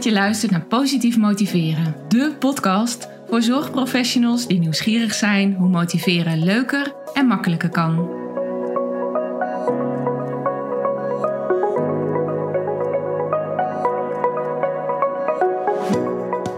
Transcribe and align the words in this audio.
dat 0.00 0.12
je 0.12 0.18
luistert 0.18 0.52
naar 0.52 0.64
Positief 0.64 1.16
Motiveren, 1.16 1.94
de 2.08 2.34
podcast 2.38 3.08
voor 3.28 3.42
zorgprofessionals 3.42 4.46
die 4.46 4.58
nieuwsgierig 4.58 5.14
zijn 5.14 5.54
hoe 5.54 5.68
motiveren 5.68 6.44
leuker 6.44 6.94
en 7.14 7.26
makkelijker 7.26 7.68
kan. 7.68 8.08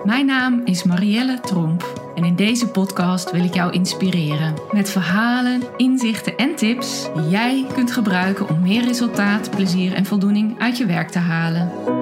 Mijn 0.04 0.26
naam 0.26 0.62
is 0.64 0.82
Marielle 0.82 1.40
Tromp 1.40 2.12
en 2.14 2.24
in 2.24 2.36
deze 2.36 2.68
podcast 2.68 3.30
wil 3.30 3.44
ik 3.44 3.54
jou 3.54 3.72
inspireren 3.72 4.54
met 4.72 4.90
verhalen, 4.90 5.62
inzichten 5.76 6.36
en 6.36 6.54
tips 6.54 7.08
die 7.14 7.28
jij 7.28 7.66
kunt 7.74 7.92
gebruiken 7.92 8.48
om 8.48 8.60
meer 8.60 8.84
resultaat, 8.84 9.50
plezier 9.50 9.94
en 9.94 10.04
voldoening 10.04 10.60
uit 10.60 10.78
je 10.78 10.86
werk 10.86 11.08
te 11.08 11.18
halen. 11.18 12.01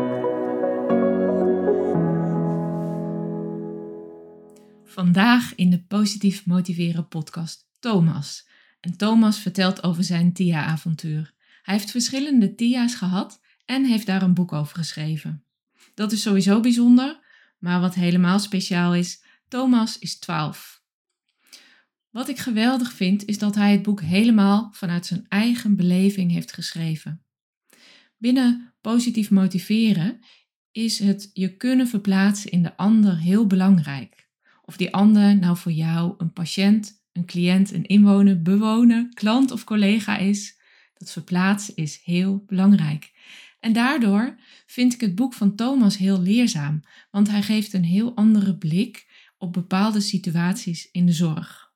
Vandaag 4.91 5.55
in 5.55 5.71
de 5.71 5.83
Positief 5.83 6.47
Motiveren 6.47 7.09
podcast 7.09 7.69
Thomas. 7.79 8.49
En 8.81 8.97
Thomas 8.97 9.39
vertelt 9.39 9.83
over 9.83 10.05
zijn 10.05 10.33
TIA-avontuur. 10.33 11.33
Hij 11.63 11.75
heeft 11.75 11.91
verschillende 11.91 12.55
TIA's 12.55 12.95
gehad 12.95 13.41
en 13.65 13.85
heeft 13.85 14.07
daar 14.07 14.23
een 14.23 14.35
boek 14.35 14.53
over 14.53 14.77
geschreven. 14.77 15.45
Dat 15.95 16.13
is 16.13 16.23
sowieso 16.23 16.61
bijzonder, 16.61 17.21
maar 17.59 17.81
wat 17.81 17.95
helemaal 17.95 18.39
speciaal 18.39 18.95
is, 18.95 19.23
Thomas 19.49 19.99
is 19.99 20.19
12. 20.19 20.83
Wat 22.11 22.29
ik 22.29 22.39
geweldig 22.39 22.93
vind, 22.93 23.25
is 23.25 23.39
dat 23.39 23.55
hij 23.55 23.73
het 23.73 23.83
boek 23.83 24.01
helemaal 24.01 24.69
vanuit 24.73 25.07
zijn 25.07 25.27
eigen 25.29 25.77
beleving 25.77 26.31
heeft 26.33 26.53
geschreven. 26.53 27.25
Binnen 28.17 28.75
positief 28.81 29.31
motiveren 29.31 30.21
is 30.73 30.99
het 30.99 31.31
je 31.33 31.57
kunnen 31.57 31.89
verplaatsen 31.89 32.51
in 32.51 32.63
de 32.63 32.77
ander 32.77 33.19
heel 33.19 33.47
belangrijk. 33.47 34.30
Of 34.71 34.77
die 34.77 34.95
ander 34.95 35.39
nou 35.39 35.57
voor 35.57 35.73
jou 35.73 36.15
een 36.19 36.33
patiënt, 36.33 37.03
een 37.13 37.27
cliënt, 37.27 37.73
een 37.73 37.87
inwoner, 37.87 38.43
bewoner, 38.43 39.09
klant 39.15 39.51
of 39.51 39.65
collega 39.65 40.17
is, 40.17 40.61
dat 40.95 41.11
verplaatsen 41.11 41.77
is 41.77 42.01
heel 42.05 42.45
belangrijk. 42.47 43.13
En 43.61 43.73
daardoor 43.73 44.39
vind 44.67 44.93
ik 44.93 45.01
het 45.01 45.15
boek 45.15 45.35
van 45.35 45.55
Thomas 45.55 45.97
heel 45.97 46.21
leerzaam, 46.21 46.83
want 47.11 47.31
hij 47.31 47.43
geeft 47.43 47.73
een 47.73 47.85
heel 47.85 48.17
andere 48.17 48.57
blik 48.57 49.07
op 49.39 49.53
bepaalde 49.53 50.01
situaties 50.01 50.89
in 50.91 51.07
de 51.07 51.13
zorg. 51.13 51.73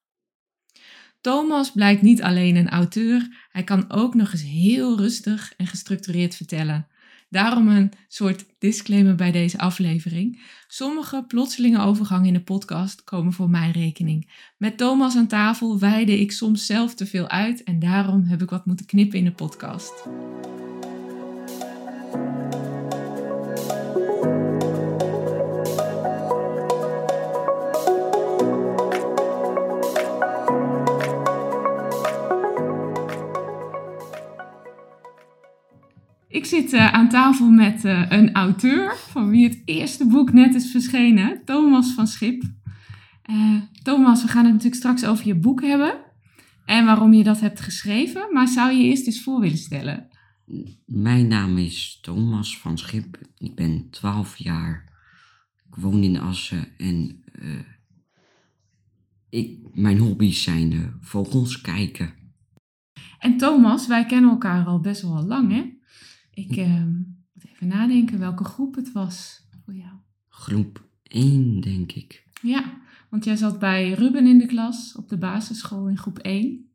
Thomas 1.21 1.73
blijkt 1.73 2.03
niet 2.03 2.23
alleen 2.23 2.57
een 2.57 2.71
auteur, 2.71 3.49
hij 3.49 3.65
kan 3.65 3.91
ook 3.91 4.15
nog 4.15 4.33
eens 4.33 4.43
heel 4.43 4.97
rustig 4.97 5.55
en 5.57 5.67
gestructureerd 5.67 6.35
vertellen. 6.35 6.87
Daarom 7.35 7.69
een 7.69 7.93
soort 8.09 8.45
disclaimer 8.59 9.15
bij 9.15 9.33
deze 9.33 9.59
aflevering. 9.59 10.41
Sommige 10.67 11.25
plotselinge 11.29 11.81
overgangen 11.81 12.27
in 12.27 12.33
de 12.33 12.41
podcast 12.41 13.05
komen 13.05 13.33
voor 13.33 13.51
mijn 13.51 13.73
rekening. 13.73 14.31
Met 14.57 14.77
Thomas 14.77 15.17
aan 15.17 15.27
tafel 15.27 15.79
wijde 15.79 16.21
ik 16.21 16.33
soms 16.33 16.67
zelf 16.67 16.95
te 16.95 17.07
veel 17.07 17.29
uit 17.29 17.63
en 17.63 17.79
daarom 17.79 18.25
heb 18.25 18.43
ik 18.43 18.51
wat 18.51 18.67
moeten 18.67 18.87
knippen 18.87 19.19
in 19.19 19.25
de 19.25 19.33
podcast. 19.33 19.93
Ik 36.35 36.45
zit 36.45 36.73
uh, 36.73 36.93
aan 36.93 37.09
tafel 37.09 37.51
met 37.51 37.85
uh, 37.85 38.07
een 38.09 38.33
auteur 38.33 38.97
van 38.97 39.31
wie 39.31 39.49
het 39.49 39.63
eerste 39.65 40.07
boek 40.07 40.33
net 40.33 40.55
is 40.55 40.71
verschenen, 40.71 41.45
Thomas 41.45 41.93
van 41.93 42.07
Schip. 42.07 42.43
Uh, 43.31 43.61
Thomas, 43.83 44.23
we 44.23 44.29
gaan 44.29 44.45
het 44.45 44.53
natuurlijk 44.53 44.81
straks 44.81 45.05
over 45.05 45.27
je 45.27 45.35
boek 45.35 45.63
hebben 45.63 45.95
en 46.65 46.85
waarom 46.85 47.13
je 47.13 47.23
dat 47.23 47.41
hebt 47.41 47.61
geschreven, 47.61 48.33
maar 48.33 48.49
zou 48.49 48.73
je 48.73 48.85
eerst 48.85 49.07
eens 49.07 49.23
voor 49.23 49.41
willen 49.41 49.59
stellen? 49.59 50.09
Mijn 50.87 51.27
naam 51.27 51.59
is 51.59 51.99
Thomas 52.03 52.59
van 52.59 52.79
Schip. 52.79 53.19
Ik 53.39 53.55
ben 53.55 53.91
12 53.91 54.37
jaar. 54.37 54.85
Ik 55.69 55.75
woon 55.77 56.03
in 56.03 56.21
Assen 56.21 56.69
en 56.77 57.25
ik, 59.31 59.59
mijn 59.73 59.99
hobby's 59.99 60.43
zijn 60.43 60.95
vogels 61.01 61.61
kijken. 61.61 62.13
En 63.19 63.37
Thomas, 63.37 63.87
wij 63.87 64.07
kennen 64.07 64.31
elkaar 64.31 64.67
al 64.67 64.81
best 64.81 65.03
wel 65.03 65.23
lang, 65.23 65.53
hè? 65.53 65.83
Ik 66.35 66.57
uh, 66.57 66.85
moet 67.33 67.47
even 67.53 67.67
nadenken 67.67 68.19
welke 68.19 68.45
groep 68.45 68.75
het 68.75 68.93
was 68.93 69.49
voor 69.65 69.75
jou. 69.75 69.93
Groep 70.29 70.85
1, 71.03 71.61
denk 71.61 71.93
ik. 71.93 72.25
Ja, 72.43 72.81
want 73.09 73.25
jij 73.25 73.37
zat 73.37 73.59
bij 73.59 73.93
Ruben 73.93 74.27
in 74.27 74.39
de 74.39 74.47
klas 74.47 74.97
op 74.97 75.09
de 75.09 75.19
basisschool 75.19 75.89
in 75.89 75.99
groep 75.99 76.19
1. 76.19 76.69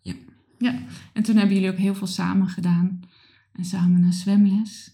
Ja. 0.00 0.14
Ja, 0.58 0.78
en 1.12 1.22
toen 1.22 1.36
hebben 1.36 1.54
jullie 1.54 1.70
ook 1.70 1.76
heel 1.76 1.94
veel 1.94 2.06
samen 2.06 2.48
gedaan. 2.48 3.00
En 3.52 3.64
samen 3.64 4.00
naar 4.00 4.12
zwemles. 4.12 4.92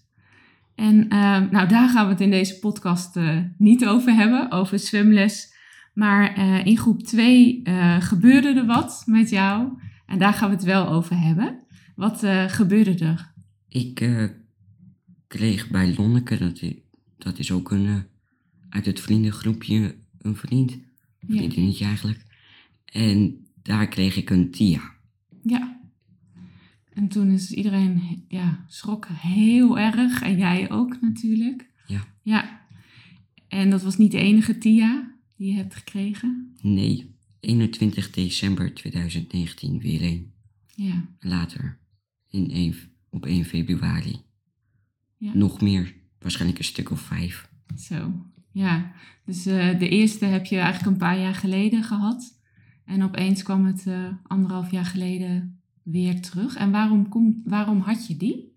En 0.75 0.97
uh, 0.97 1.51
nou, 1.51 1.69
daar 1.69 1.89
gaan 1.89 2.05
we 2.07 2.13
het 2.13 2.21
in 2.21 2.31
deze 2.31 2.59
podcast 2.59 3.17
uh, 3.17 3.39
niet 3.59 3.87
over 3.87 4.15
hebben, 4.15 4.51
over 4.51 4.79
zwemles. 4.79 5.55
Maar 5.95 6.39
uh, 6.39 6.67
in 6.67 6.79
groep 6.79 7.03
2 7.03 7.63
gebeurde 7.99 8.49
er 8.49 8.67
wat 8.67 9.03
met 9.07 9.31
jou. 9.31 9.79
En 10.07 10.19
daar 10.19 10.33
gaan 10.33 10.49
we 10.49 10.55
het 10.55 10.65
wel 10.65 10.89
over 10.89 11.21
hebben. 11.21 11.65
Wat 11.95 12.27
gebeurde 12.47 13.05
er? 13.05 13.33
Ik 13.71 14.01
uh, 14.01 14.29
kreeg 15.27 15.69
bij 15.69 15.95
Lonneke, 15.97 16.39
dat 16.39 16.63
is, 16.63 16.73
dat 17.19 17.39
is 17.39 17.53
ook 17.53 17.71
een, 17.71 17.85
uh, 17.85 18.01
uit 18.69 18.87
het 18.87 19.01
vriendengroepje 19.01 19.95
een 20.19 20.37
vriend. 20.37 20.73
Een 20.73 21.37
vriendinnetje 21.37 21.85
eigenlijk. 21.85 22.25
En 22.85 23.47
daar 23.63 23.89
kreeg 23.89 24.17
ik 24.17 24.31
een 24.31 24.51
TIA. 24.51 24.93
Ja. 25.43 25.81
En 26.93 27.09
toen 27.09 27.31
is 27.31 27.53
iedereen, 27.53 28.25
ja, 28.29 28.65
schrok 28.69 29.07
heel 29.11 29.79
erg. 29.79 30.23
En 30.23 30.39
jij 30.39 30.71
ook 30.71 31.01
natuurlijk. 31.01 31.67
Ja. 31.87 32.07
Ja. 32.23 32.67
En 33.49 33.71
dat 33.71 33.83
was 33.83 33.97
niet 33.97 34.13
de 34.13 34.19
enige 34.19 34.59
TIA 34.59 35.15
die 35.37 35.51
je 35.51 35.57
hebt 35.57 35.75
gekregen? 35.75 36.55
Nee. 36.63 37.15
21 37.41 38.11
december 38.11 38.75
2019 38.75 39.79
weer 39.79 40.03
een. 40.03 40.33
Ja. 40.75 41.09
Later. 41.21 41.79
In 42.29 42.51
1 42.51 42.75
op 43.11 43.27
1 43.27 43.45
februari. 43.45 44.23
Ja. 45.17 45.35
Nog 45.35 45.61
meer, 45.61 45.95
waarschijnlijk 46.19 46.59
een 46.59 46.65
stuk 46.65 46.91
of 46.91 47.01
vijf. 47.01 47.49
Zo, 47.77 48.27
ja. 48.53 48.93
Dus 49.25 49.47
uh, 49.47 49.79
de 49.79 49.89
eerste 49.89 50.25
heb 50.25 50.45
je 50.45 50.57
eigenlijk 50.57 50.87
een 50.87 50.99
paar 50.99 51.19
jaar 51.19 51.35
geleden 51.35 51.83
gehad. 51.83 52.39
En 52.85 53.03
opeens 53.03 53.43
kwam 53.43 53.65
het 53.65 53.87
uh, 53.87 54.09
anderhalf 54.23 54.71
jaar 54.71 54.85
geleden 54.85 55.61
weer 55.83 56.21
terug. 56.21 56.55
En 56.57 56.71
waarom, 56.71 57.09
kom, 57.09 57.43
waarom 57.45 57.81
had 57.81 58.07
je 58.07 58.17
die? 58.17 58.55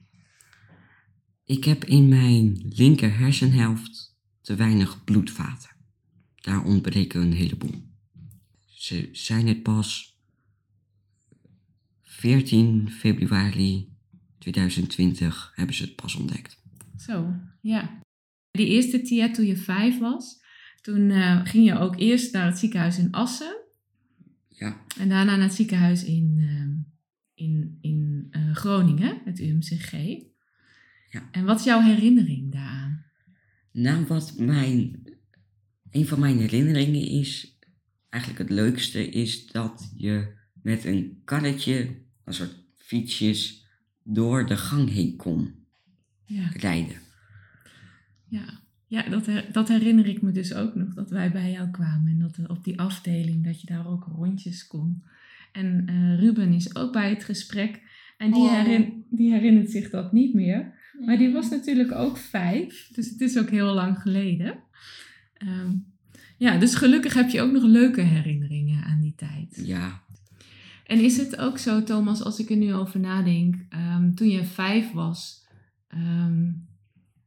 Ik 1.45 1.63
heb 1.63 1.85
in 1.85 2.07
mijn 2.07 2.65
linker 2.69 3.17
hersenhelft 3.17 4.17
te 4.41 4.55
weinig 4.55 5.03
bloedvaten. 5.03 5.69
Daar 6.35 6.63
ontbreken 6.63 7.21
een 7.21 7.33
heleboel. 7.33 7.91
Ze 8.65 9.09
zijn 9.11 9.47
het 9.47 9.63
pas 9.63 10.17
14 12.01 12.89
februari 12.91 13.92
2020 14.43 15.51
hebben 15.55 15.75
ze 15.75 15.83
het 15.83 15.95
pas 15.95 16.15
ontdekt. 16.15 16.61
Zo, 16.97 17.33
ja. 17.61 17.99
Die 18.51 18.67
eerste 18.67 19.01
TIA 19.01 19.31
toen 19.31 19.45
je 19.45 19.57
vijf 19.57 19.99
was, 19.99 20.43
toen 20.81 21.09
uh, 21.09 21.45
ging 21.45 21.65
je 21.65 21.79
ook 21.79 21.99
eerst 21.99 22.33
naar 22.33 22.45
het 22.45 22.57
ziekenhuis 22.57 22.97
in 22.97 23.11
Assen. 23.11 23.55
Ja. 24.49 24.85
En 24.97 25.09
daarna 25.09 25.35
naar 25.35 25.45
het 25.45 25.53
ziekenhuis 25.53 26.03
in, 26.03 26.35
uh, 26.37 27.45
in, 27.45 27.77
in 27.81 28.27
uh, 28.31 28.55
Groningen, 28.55 29.21
het 29.25 29.39
UMCG. 29.39 29.91
Ja. 31.09 31.29
En 31.31 31.45
wat 31.45 31.59
is 31.59 31.65
jouw 31.65 31.81
herinnering 31.81 32.51
daaraan? 32.51 33.05
Nou, 33.71 34.05
wat 34.05 34.37
mijn, 34.37 35.03
een 35.91 36.07
van 36.07 36.19
mijn 36.19 36.37
herinneringen 36.37 37.07
is, 37.07 37.57
eigenlijk 38.09 38.49
het 38.49 38.57
leukste, 38.59 39.09
is 39.09 39.47
dat 39.47 39.91
je 39.95 40.33
met 40.53 40.85
een 40.85 41.21
karretje, 41.23 42.01
een 42.23 42.33
soort 42.33 42.55
fietsjes, 42.75 43.62
door 44.03 44.45
de 44.45 44.57
gang 44.57 44.89
heen 44.89 45.15
kon 45.15 45.53
ja. 46.25 46.49
rijden. 46.53 46.97
Ja, 48.27 48.61
ja 48.87 49.09
dat, 49.09 49.25
her, 49.25 49.51
dat 49.51 49.67
herinner 49.67 50.07
ik 50.07 50.21
me 50.21 50.31
dus 50.31 50.53
ook 50.53 50.75
nog, 50.75 50.93
dat 50.93 51.09
wij 51.09 51.31
bij 51.31 51.51
jou 51.51 51.69
kwamen 51.69 52.11
en 52.11 52.19
dat 52.19 52.49
op 52.49 52.63
die 52.63 52.79
afdeling, 52.79 53.43
dat 53.43 53.61
je 53.61 53.67
daar 53.67 53.87
ook 53.87 54.03
rondjes 54.15 54.67
kon. 54.67 55.03
En 55.51 55.87
uh, 55.89 56.19
Ruben 56.19 56.53
is 56.53 56.75
ook 56.75 56.93
bij 56.93 57.09
het 57.09 57.23
gesprek 57.23 57.81
en 58.17 58.31
die, 58.31 58.43
oh. 58.43 58.51
herin, 58.51 59.05
die 59.09 59.31
herinnert 59.31 59.71
zich 59.71 59.89
dat 59.89 60.13
niet 60.13 60.33
meer. 60.33 60.81
Maar 61.05 61.17
die 61.17 61.31
was 61.31 61.49
natuurlijk 61.49 61.91
ook 61.91 62.17
vijf, 62.17 62.89
dus 62.93 63.09
het 63.09 63.21
is 63.21 63.37
ook 63.37 63.49
heel 63.49 63.73
lang 63.73 64.01
geleden. 64.01 64.55
Um, 65.47 65.85
ja, 66.37 66.57
dus 66.57 66.75
gelukkig 66.75 67.13
heb 67.13 67.29
je 67.29 67.41
ook 67.41 67.51
nog 67.51 67.63
leuke 67.63 68.01
herinneringen 68.01 68.83
aan 68.83 69.01
die 69.01 69.15
tijd. 69.15 69.61
Ja, 69.65 70.01
en 70.93 70.99
is 70.99 71.17
het 71.17 71.37
ook 71.37 71.57
zo, 71.57 71.83
Thomas, 71.83 72.23
als 72.23 72.39
ik 72.39 72.49
er 72.49 72.55
nu 72.55 72.73
over 72.73 72.99
nadenk, 72.99 73.55
um, 73.69 74.15
toen 74.15 74.29
je 74.29 74.43
vijf 74.45 74.91
was, 74.91 75.45
um, 75.93 76.67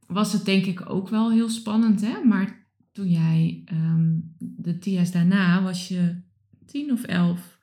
was 0.05 0.33
het 0.33 0.45
denk 0.45 0.65
ik 0.65 0.89
ook 0.89 1.09
wel 1.09 1.31
heel 1.31 1.49
spannend, 1.49 2.01
hè? 2.01 2.23
Maar 2.23 2.67
toen 2.91 3.09
jij 3.09 3.61
ehm, 3.65 4.19
de 4.37 4.77
TIA's 4.77 5.11
daarna, 5.11 5.63
was 5.63 5.87
je 5.87 6.21
tien 6.65 6.91
of 6.91 7.03
elf? 7.03 7.59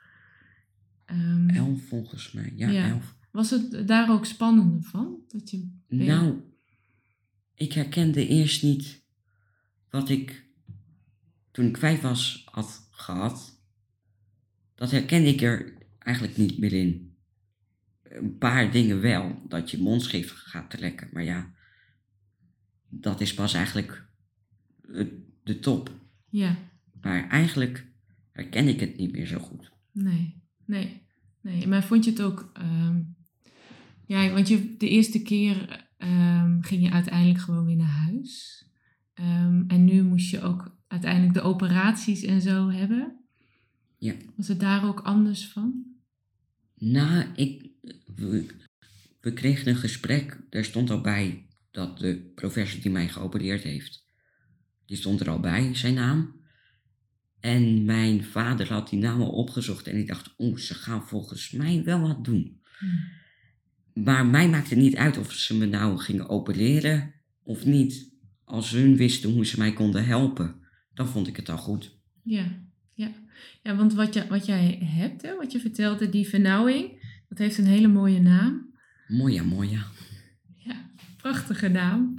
Ehm, 1.04 1.48
Elf 1.48 1.88
volgens 1.88 2.32
mij, 2.32 2.52
ja, 2.56 2.70
Ja. 2.70 2.88
elf. 2.88 3.16
Was 3.30 3.50
het 3.50 3.88
daar 3.88 4.10
ook 4.10 4.24
spannender 4.26 4.82
van? 4.82 5.18
Dat 5.28 5.50
je 5.50 5.70
Nou, 5.88 6.40
ik 7.54 7.72
herkende 7.72 8.26
eerst 8.26 8.62
niet 8.62 9.02
wat 9.90 10.08
ik 10.08 10.46
toen 11.50 11.66
ik 11.66 11.76
vijf 11.76 12.00
was 12.00 12.42
had 12.50 12.88
gehad. 12.90 13.60
Dat 14.74 14.90
herkende 14.90 15.28
ik 15.28 15.40
er 15.40 15.73
eigenlijk 16.04 16.36
niet 16.36 16.58
meer 16.58 16.72
in. 16.72 17.12
Een 18.02 18.38
paar 18.38 18.70
dingen 18.70 19.00
wel, 19.00 19.42
dat 19.48 19.70
je 19.70 19.78
mondschrift 19.78 20.30
gaat 20.30 20.70
trekken, 20.70 21.08
maar 21.12 21.24
ja, 21.24 21.52
dat 22.88 23.20
is 23.20 23.34
pas 23.34 23.54
eigenlijk 23.54 24.06
de 25.42 25.58
top. 25.60 25.90
Ja, 26.28 26.56
Maar 27.00 27.28
eigenlijk 27.28 27.86
herken 28.32 28.68
ik 28.68 28.80
het 28.80 28.96
niet 28.96 29.12
meer 29.12 29.26
zo 29.26 29.38
goed. 29.38 29.70
nee, 29.92 30.42
nee, 30.66 31.02
nee. 31.40 31.66
Maar 31.66 31.84
vond 31.84 32.04
je 32.04 32.10
het 32.10 32.22
ook... 32.22 32.50
ehm, 32.54 33.02
ja, 34.06 34.30
want 34.30 34.48
je, 34.48 34.76
de 34.76 34.88
eerste 34.88 35.22
keer 35.22 35.86
ehm, 35.96 36.60
ging 36.60 36.82
je 36.82 36.90
uiteindelijk 36.90 37.38
gewoon 37.40 37.64
weer 37.64 37.76
naar 37.76 37.86
huis. 37.86 38.64
Ehm, 39.14 39.64
en 39.66 39.84
nu 39.84 40.02
moest 40.02 40.30
je 40.30 40.40
ook 40.42 40.76
uiteindelijk 40.88 41.34
de 41.34 41.40
operaties 41.40 42.22
en 42.22 42.40
zo 42.40 42.68
hebben. 42.70 43.18
Ja. 43.98 44.14
Was 44.36 44.48
het 44.48 44.60
daar 44.60 44.84
ook 44.86 45.00
anders 45.00 45.48
van? 45.48 45.84
Nou, 46.84 47.26
ik, 47.34 47.70
we, 48.14 48.46
we 49.20 49.32
kregen 49.32 49.68
een 49.68 49.76
gesprek. 49.76 50.40
Daar 50.50 50.64
stond 50.64 50.90
al 50.90 51.00
bij 51.00 51.46
dat 51.70 51.98
de 51.98 52.32
professor 52.34 52.80
die 52.80 52.90
mij 52.90 53.08
geopereerd 53.08 53.62
heeft, 53.62 54.04
die 54.86 54.96
stond 54.96 55.20
er 55.20 55.30
al 55.30 55.40
bij, 55.40 55.74
zijn 55.74 55.94
naam. 55.94 56.42
En 57.40 57.84
mijn 57.84 58.24
vader 58.24 58.72
had 58.72 58.88
die 58.88 58.98
naam 58.98 59.20
al 59.20 59.30
opgezocht 59.30 59.86
en 59.86 59.96
ik 59.96 60.06
dacht, 60.06 60.34
oeh, 60.38 60.58
ze 60.58 60.74
gaan 60.74 61.06
volgens 61.06 61.50
mij 61.50 61.84
wel 61.84 62.00
wat 62.00 62.24
doen. 62.24 62.60
Maar 63.94 64.26
mij 64.26 64.48
maakte 64.48 64.74
niet 64.74 64.96
uit 64.96 65.18
of 65.18 65.32
ze 65.32 65.56
me 65.56 65.66
nou 65.66 65.98
gingen 65.98 66.28
opereren 66.28 67.14
of 67.42 67.64
niet. 67.64 68.12
Als 68.44 68.70
hun 68.70 68.96
wisten 68.96 69.32
hoe 69.32 69.46
ze 69.46 69.58
mij 69.58 69.72
konden 69.72 70.04
helpen, 70.04 70.60
dan 70.94 71.08
vond 71.08 71.26
ik 71.26 71.36
het 71.36 71.48
al 71.48 71.58
goed. 71.58 71.98
Ja, 72.22 72.63
ja. 72.94 73.12
ja 73.62 73.76
want 73.76 73.94
wat, 73.94 74.14
je, 74.14 74.26
wat 74.26 74.46
jij 74.46 74.78
hebt, 74.84 75.22
hè, 75.22 75.36
wat 75.36 75.52
je 75.52 75.60
vertelde, 75.60 76.08
die 76.08 76.28
vernauwing, 76.28 77.02
dat 77.28 77.38
heeft 77.38 77.58
een 77.58 77.66
hele 77.66 77.88
mooie 77.88 78.20
naam. 78.20 78.72
Mooi 79.08 79.34
ja, 79.34 79.42
mooi 79.42 79.70
ja. 79.70 79.82
Prachtige 81.16 81.68
naam. 81.68 82.18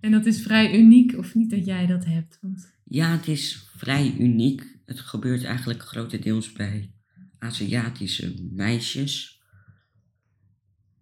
En 0.00 0.10
dat 0.10 0.26
is 0.26 0.42
vrij 0.42 0.78
uniek, 0.78 1.16
of 1.16 1.34
niet 1.34 1.50
dat 1.50 1.64
jij 1.64 1.86
dat 1.86 2.04
hebt? 2.04 2.38
Want, 2.40 2.72
Ja, 2.84 3.10
het 3.10 3.28
is 3.28 3.68
vrij 3.76 4.14
uniek. 4.18 4.78
Het 4.84 5.00
gebeurt 5.00 5.44
eigenlijk 5.44 5.82
grotendeels 5.82 6.52
bij 6.52 6.92
Aziatische 7.38 8.34
meisjes. 8.50 9.42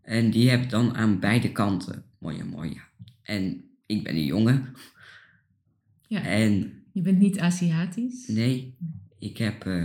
En 0.03 0.31
die 0.31 0.50
heb 0.50 0.70
dan 0.70 0.94
aan 0.94 1.20
beide 1.20 1.53
kanten. 1.53 2.05
Mooi, 2.19 2.44
mooi. 2.44 2.81
En 3.23 3.64
ik 3.87 4.05
ben 4.05 4.14
een 4.14 4.25
jongen. 4.25 4.75
ja, 6.08 6.23
En 6.23 6.75
je 6.96 7.02
bent 7.02 7.19
niet 7.19 7.38
Aziatisch. 7.38 8.26
nee, 8.28 8.75
ik 9.19 9.37
heb 9.38 9.64
eh, 9.66 9.84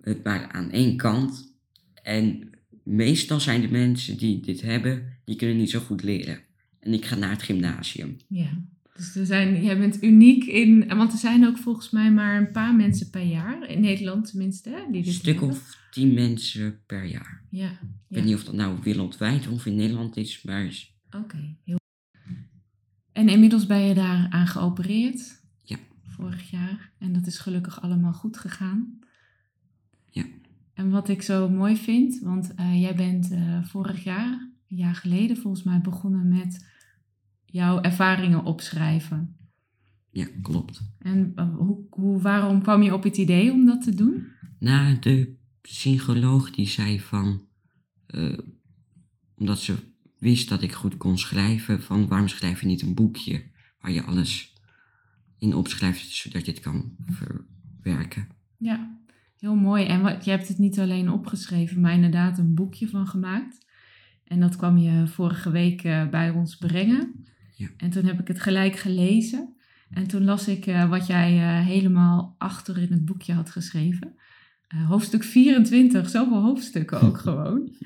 het 0.00 0.24
maar 0.24 0.48
aan 0.52 0.70
één 0.70 0.96
kant. 0.96 1.54
En 2.02 2.50
meestal 2.84 3.40
zijn 3.40 3.60
de 3.60 3.68
mensen 3.70 4.16
die 4.18 4.40
dit 4.40 4.60
hebben, 4.62 5.18
die 5.24 5.36
kunnen 5.36 5.56
niet 5.56 5.70
zo 5.70 5.80
goed 5.80 6.02
leren. 6.02 6.40
En 6.80 6.92
ik 6.92 7.04
ga 7.04 7.16
naar 7.16 7.30
het 7.30 7.42
gymnasium. 7.42 8.16
Ja, 8.28 8.64
dus 8.96 9.14
er 9.16 9.26
zijn, 9.26 9.62
jij 9.64 9.78
bent 9.78 10.02
uniek 10.02 10.44
in, 10.44 10.88
want 10.88 11.12
er 11.12 11.18
zijn 11.18 11.46
ook 11.46 11.58
volgens 11.58 11.90
mij 11.90 12.12
maar 12.12 12.36
een 12.40 12.50
paar 12.50 12.74
mensen 12.74 13.10
per 13.10 13.22
jaar, 13.26 13.68
in 13.70 13.80
Nederland 13.80 14.28
tenminste, 14.30 14.70
hè, 14.70 14.90
die 14.92 15.06
Een 15.06 15.12
stuk 15.12 15.32
hebben. 15.38 15.48
of 15.50 15.76
tien 15.90 16.14
mensen 16.14 16.80
per 16.86 17.04
jaar. 17.04 17.44
Ja, 17.50 17.70
Ik 17.70 17.78
ja. 17.80 17.86
weet 18.08 18.24
niet 18.24 18.34
of 18.34 18.44
dat 18.44 18.54
nou 18.54 18.78
wereldwijd 18.82 19.48
of 19.48 19.66
in 19.66 19.74
Nederland 19.76 20.16
is, 20.16 20.42
maar 20.42 20.64
is- 20.66 20.94
oké. 21.10 21.56
heel 21.64 21.80
En 23.12 23.28
inmiddels 23.28 23.66
ben 23.66 23.80
je 23.80 23.94
daar 23.94 24.26
aan 24.30 24.46
geopereerd? 24.46 25.40
Vorig 26.22 26.50
jaar. 26.50 26.92
En 26.98 27.12
dat 27.12 27.26
is 27.26 27.38
gelukkig 27.38 27.80
allemaal 27.80 28.12
goed 28.12 28.36
gegaan? 28.36 28.98
Ja. 30.10 30.24
En 30.74 30.90
wat 30.90 31.08
ik 31.08 31.22
zo 31.22 31.48
mooi 31.48 31.76
vind, 31.76 32.18
want 32.20 32.54
eh, 32.54 32.80
jij 32.80 32.94
bent 32.94 33.30
eh, 33.30 33.64
vorig 33.64 34.04
jaar, 34.04 34.50
een 34.68 34.76
jaar 34.76 34.94
geleden 34.94 35.36
volgens 35.36 35.62
mij, 35.62 35.80
begonnen 35.80 36.28
met 36.28 36.66
jouw 37.44 37.80
ervaringen 37.80 38.44
opschrijven. 38.44 39.36
ja, 40.10 40.26
klopt. 40.42 40.82
En 40.98 41.32
eh, 41.34 41.56
hoe, 41.56 41.86
hoe, 41.90 42.20
waarom 42.20 42.62
kwam 42.62 42.82
je 42.82 42.94
op 42.94 43.02
het 43.02 43.16
idee 43.16 43.52
om 43.52 43.66
dat 43.66 43.82
te 43.82 43.94
doen? 43.94 44.26
Na 44.58 44.94
de 44.94 45.36
psycholoog 45.60 46.50
die 46.50 46.68
zei 46.68 47.00
van, 47.00 47.46
omdat 49.34 49.58
ze 49.58 49.74
wist 50.18 50.48
dat 50.48 50.62
ik 50.62 50.72
goed 50.72 50.96
kon 50.96 51.18
schrijven, 51.18 51.82
van 51.82 52.08
waarom 52.08 52.28
schrijf 52.28 52.60
je 52.60 52.66
niet 52.66 52.82
een 52.82 52.94
boekje 52.94 53.50
waar 53.80 53.92
je 53.92 54.02
alles 54.02 54.51
in 55.42 55.54
opschrijft, 55.54 56.10
zodat 56.10 56.46
je 56.46 56.52
het 56.52 56.60
kan 56.60 56.96
verwerken. 57.10 58.28
Ja, 58.56 58.98
heel 59.38 59.54
mooi. 59.54 59.84
En 59.84 60.02
wat, 60.02 60.24
je 60.24 60.30
hebt 60.30 60.48
het 60.48 60.58
niet 60.58 60.78
alleen 60.78 61.10
opgeschreven, 61.10 61.80
maar 61.80 61.92
inderdaad 61.92 62.38
een 62.38 62.54
boekje 62.54 62.88
van 62.88 63.06
gemaakt. 63.06 63.66
En 64.24 64.40
dat 64.40 64.56
kwam 64.56 64.78
je 64.78 65.06
vorige 65.06 65.50
week 65.50 65.84
eh, 65.84 66.08
bij 66.08 66.30
ons 66.30 66.56
brengen. 66.56 67.24
Ja. 67.56 67.68
En 67.76 67.90
toen 67.90 68.04
heb 68.04 68.20
ik 68.20 68.28
het 68.28 68.40
gelijk 68.40 68.76
gelezen. 68.76 69.54
En 69.90 70.06
toen 70.06 70.24
las 70.24 70.48
ik 70.48 70.66
eh, 70.66 70.88
wat 70.88 71.06
jij 71.06 71.32
eh, 71.38 71.66
helemaal 71.66 72.34
achter 72.38 72.78
in 72.78 72.92
het 72.92 73.04
boekje 73.04 73.32
had 73.32 73.50
geschreven. 73.50 74.14
Hoofdstuk 74.88 75.24
24, 75.24 76.08
zoveel 76.08 76.42
hoofdstukken 76.42 77.00
ook 77.00 77.18
gewoon. 77.28 77.76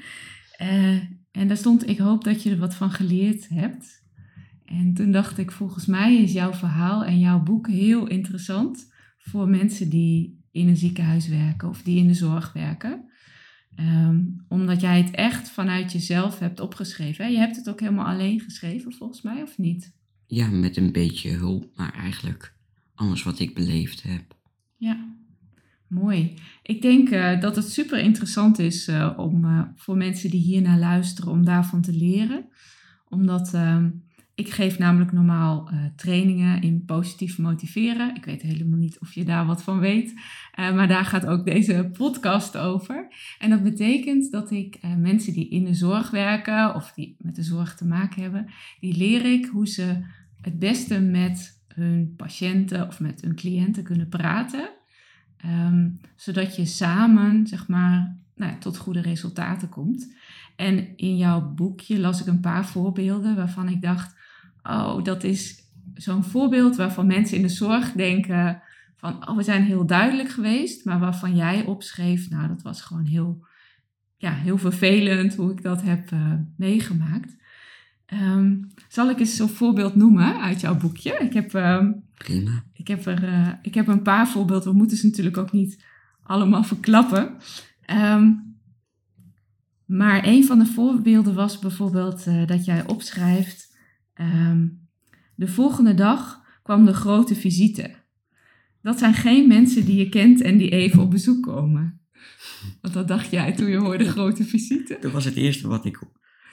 En 1.30 1.48
daar 1.48 1.56
stond, 1.56 1.88
ik 1.88 1.98
hoop 1.98 2.24
dat 2.24 2.42
je 2.42 2.50
er 2.50 2.58
wat 2.58 2.74
van 2.74 2.90
geleerd 2.90 3.48
hebt. 3.48 4.04
En 4.66 4.94
toen 4.94 5.12
dacht 5.12 5.38
ik, 5.38 5.50
volgens 5.50 5.86
mij 5.86 6.16
is 6.16 6.32
jouw 6.32 6.52
verhaal 6.52 7.04
en 7.04 7.18
jouw 7.18 7.42
boek 7.42 7.68
heel 7.68 8.06
interessant 8.06 8.92
voor 9.18 9.48
mensen 9.48 9.88
die 9.88 10.44
in 10.50 10.68
een 10.68 10.76
ziekenhuis 10.76 11.28
werken 11.28 11.68
of 11.68 11.82
die 11.82 11.98
in 11.98 12.06
de 12.06 12.14
zorg 12.14 12.52
werken. 12.52 13.10
Ehm, 13.74 14.20
omdat 14.48 14.80
jij 14.80 15.02
het 15.02 15.10
echt 15.10 15.50
vanuit 15.50 15.92
jezelf 15.92 16.38
hebt 16.38 16.60
opgeschreven. 16.60 17.24
Hè? 17.24 17.30
Je 17.30 17.38
hebt 17.38 17.56
het 17.56 17.68
ook 17.68 17.80
helemaal 17.80 18.06
alleen 18.06 18.40
geschreven, 18.40 18.92
volgens 18.92 19.22
mij, 19.22 19.42
of 19.42 19.58
niet? 19.58 19.94
Ja, 20.26 20.48
met 20.48 20.76
een 20.76 20.92
beetje 20.92 21.30
hulp, 21.30 21.70
maar 21.74 21.94
eigenlijk 21.94 22.54
alles 22.94 23.22
wat 23.22 23.38
ik 23.38 23.54
beleefd 23.54 24.02
heb. 24.02 24.36
Ja, 24.76 25.16
mooi. 25.88 26.34
Ik 26.62 26.82
denk 26.82 27.08
eh, 27.08 27.40
dat 27.40 27.56
het 27.56 27.70
super 27.70 27.98
interessant 27.98 28.58
is 28.58 28.88
eh, 28.88 29.12
om 29.16 29.44
eh, 29.44 29.62
voor 29.74 29.96
mensen 29.96 30.30
die 30.30 30.40
hier 30.40 30.62
naar 30.62 30.78
luisteren, 30.78 31.30
om 31.30 31.44
daarvan 31.44 31.82
te 31.82 31.92
leren. 31.92 32.48
Omdat 33.08 33.54
ehm, 33.54 33.90
ik 34.36 34.52
geef 34.52 34.78
namelijk 34.78 35.12
normaal 35.12 35.68
eh, 35.70 35.84
trainingen 35.96 36.62
in 36.62 36.84
positief 36.84 37.38
motiveren. 37.38 38.14
Ik 38.14 38.24
weet 38.24 38.42
helemaal 38.42 38.78
niet 38.78 39.00
of 39.00 39.14
je 39.14 39.24
daar 39.24 39.46
wat 39.46 39.62
van 39.62 39.78
weet, 39.78 40.14
eh, 40.52 40.74
maar 40.74 40.88
daar 40.88 41.04
gaat 41.04 41.26
ook 41.26 41.44
deze 41.44 41.90
podcast 41.92 42.56
over. 42.56 43.08
En 43.38 43.50
dat 43.50 43.62
betekent 43.62 44.30
dat 44.32 44.50
ik 44.50 44.74
eh, 44.74 44.94
mensen 44.94 45.32
die 45.32 45.48
in 45.48 45.64
de 45.64 45.74
zorg 45.74 46.10
werken 46.10 46.74
of 46.74 46.92
die 46.92 47.16
met 47.18 47.34
de 47.34 47.42
zorg 47.42 47.74
te 47.74 47.86
maken 47.86 48.22
hebben, 48.22 48.46
die 48.80 48.96
leer 48.96 49.24
ik 49.24 49.46
hoe 49.46 49.68
ze 49.68 50.04
het 50.40 50.58
beste 50.58 51.00
met 51.00 51.62
hun 51.68 52.14
patiënten 52.16 52.86
of 52.86 53.00
met 53.00 53.20
hun 53.20 53.34
cliënten 53.34 53.82
kunnen 53.82 54.08
praten. 54.08 54.68
Ehm, 55.36 55.88
zodat 56.16 56.56
je 56.56 56.64
samen, 56.64 57.46
zeg 57.46 57.68
maar, 57.68 58.16
nou, 58.34 58.58
tot 58.58 58.76
goede 58.76 59.00
resultaten 59.00 59.68
komt. 59.68 60.14
En 60.56 60.96
in 60.96 61.16
jouw 61.16 61.54
boekje 61.54 62.00
las 62.00 62.20
ik 62.20 62.26
een 62.26 62.40
paar 62.40 62.66
voorbeelden 62.66 63.36
waarvan 63.36 63.68
ik 63.68 63.82
dacht: 63.82 64.14
oh, 64.68 65.04
dat 65.04 65.24
is 65.24 65.64
zo'n 65.94 66.24
voorbeeld 66.24 66.76
waarvan 66.76 67.06
mensen 67.06 67.36
in 67.36 67.42
de 67.42 67.48
zorg 67.48 67.92
denken: 67.92 68.62
van, 68.96 69.28
oh, 69.28 69.36
we 69.36 69.42
zijn 69.42 69.62
heel 69.62 69.86
duidelijk 69.86 70.28
geweest, 70.28 70.84
maar 70.84 70.98
waarvan 70.98 71.36
jij 71.36 71.64
opschreef, 71.64 72.30
nou, 72.30 72.48
dat 72.48 72.62
was 72.62 72.82
gewoon 72.82 73.04
heel, 73.04 73.46
ja, 74.16 74.32
heel 74.32 74.58
vervelend 74.58 75.34
hoe 75.34 75.50
ik 75.50 75.62
dat 75.62 75.82
heb 75.82 76.12
eh, 76.12 76.32
meegemaakt. 76.56 77.36
Ehm, 78.06 78.56
zal 78.88 79.10
ik 79.10 79.18
eens 79.18 79.36
zo'n 79.36 79.48
voorbeeld 79.48 79.94
noemen 79.94 80.40
uit 80.40 80.60
jouw 80.60 80.76
boekje? 80.76 81.12
Ik 81.12 81.32
heb, 81.32 81.54
ehm, 81.54 81.92
Prima. 82.14 82.64
ik 82.72 82.88
heb, 82.88 83.06
er, 83.06 83.24
eh, 83.24 83.48
ik 83.62 83.74
heb 83.74 83.86
een 83.86 84.02
paar 84.02 84.28
voorbeelden. 84.28 84.72
We 84.72 84.78
moeten 84.78 84.96
ze 84.96 85.06
natuurlijk 85.06 85.36
ook 85.36 85.52
niet 85.52 85.84
allemaal 86.22 86.64
verklappen. 86.64 87.36
Ehm, 87.80 88.32
maar 89.84 90.26
een 90.26 90.44
van 90.44 90.58
de 90.58 90.66
voorbeelden 90.66 91.34
was 91.34 91.58
bijvoorbeeld 91.58 92.26
eh, 92.26 92.46
dat 92.46 92.64
jij 92.64 92.86
opschrijft. 92.86 93.75
Ehm, 94.16 94.66
de 95.34 95.48
volgende 95.48 95.94
dag 95.94 96.44
kwam 96.62 96.84
de 96.84 96.94
grote 96.94 97.34
visite. 97.34 97.94
Dat 98.82 98.98
zijn 98.98 99.14
geen 99.14 99.48
mensen 99.48 99.84
die 99.84 99.96
je 99.96 100.08
kent 100.08 100.40
en 100.40 100.56
die 100.56 100.70
even 100.70 101.02
op 101.02 101.10
bezoek 101.10 101.42
komen. 101.42 102.00
Want 102.80 102.94
dat 102.94 103.08
dacht 103.08 103.30
jij 103.30 103.52
toen 103.52 103.70
je 103.70 103.76
hoorde 103.76 104.08
grote 104.08 104.44
visite. 104.44 104.98
Dat 105.00 105.12
was 105.12 105.24
het 105.24 105.36
eerste 105.36 105.68
wat 105.68 105.84
ik 105.84 105.98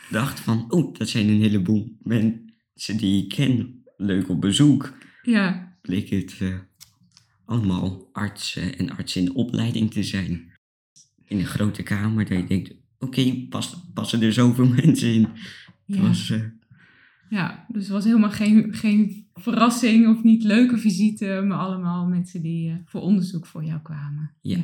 dacht 0.10 0.40
van, 0.40 0.72
oh, 0.72 0.94
dat 0.94 1.10
zijn 1.10 1.28
een 1.28 1.42
heleboel 1.42 1.98
men, 2.02 2.54
mensen 2.74 2.98
die 2.98 3.24
ik 3.24 3.30
ken 3.30 3.84
leuk 3.98 4.30
op 4.30 4.42
bezoek. 4.42 4.94
Ja, 5.22 5.78
Bleek 5.82 6.10
het 6.10 6.38
eh, 6.40 6.56
allemaal 7.46 8.10
artsen 8.12 8.78
en 8.78 8.90
artsen 8.90 9.22
in 9.22 9.36
opleiding 9.36 9.92
te 9.92 10.04
zijn. 10.04 10.52
In 11.26 11.40
een 11.40 11.46
grote 11.46 11.84
kamer, 11.84 12.26
dat 12.26 12.38
je 12.38 12.46
denkt, 12.46 12.74
oké, 13.00 13.46
pas, 13.50 13.76
passen 13.94 14.22
er 14.22 14.34
zoveel 14.34 14.68
mensen 14.84 15.14
in. 15.14 15.24
Het 15.24 15.96
ja. 15.96 16.02
was, 16.02 16.30
eh, 16.30 16.42
ja. 17.30 17.66
dus 17.68 17.84
het 17.84 17.92
was 17.92 18.04
helemaal 18.04 18.32
geen, 18.32 18.74
geen 18.74 19.28
verrassing 19.34 20.08
of 20.08 20.24
niet 20.24 20.44
leuke 20.44 20.78
visite, 20.78 21.44
maar 21.48 21.58
allemaal 21.58 22.08
mensen 22.08 22.42
die 22.42 22.70
eh, 22.70 22.76
voor 22.86 23.02
onderzoek 23.02 23.46
voor 23.46 23.64
jou 23.64 23.82
kwamen. 23.82 24.32
Ja. 24.42 24.60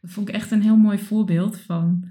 Dat 0.00 0.10
vond 0.10 0.28
ik 0.28 0.34
echt 0.34 0.50
een 0.50 0.62
heel 0.62 0.76
mooi 0.76 0.98
voorbeeld 0.98 1.58
van 1.58 2.08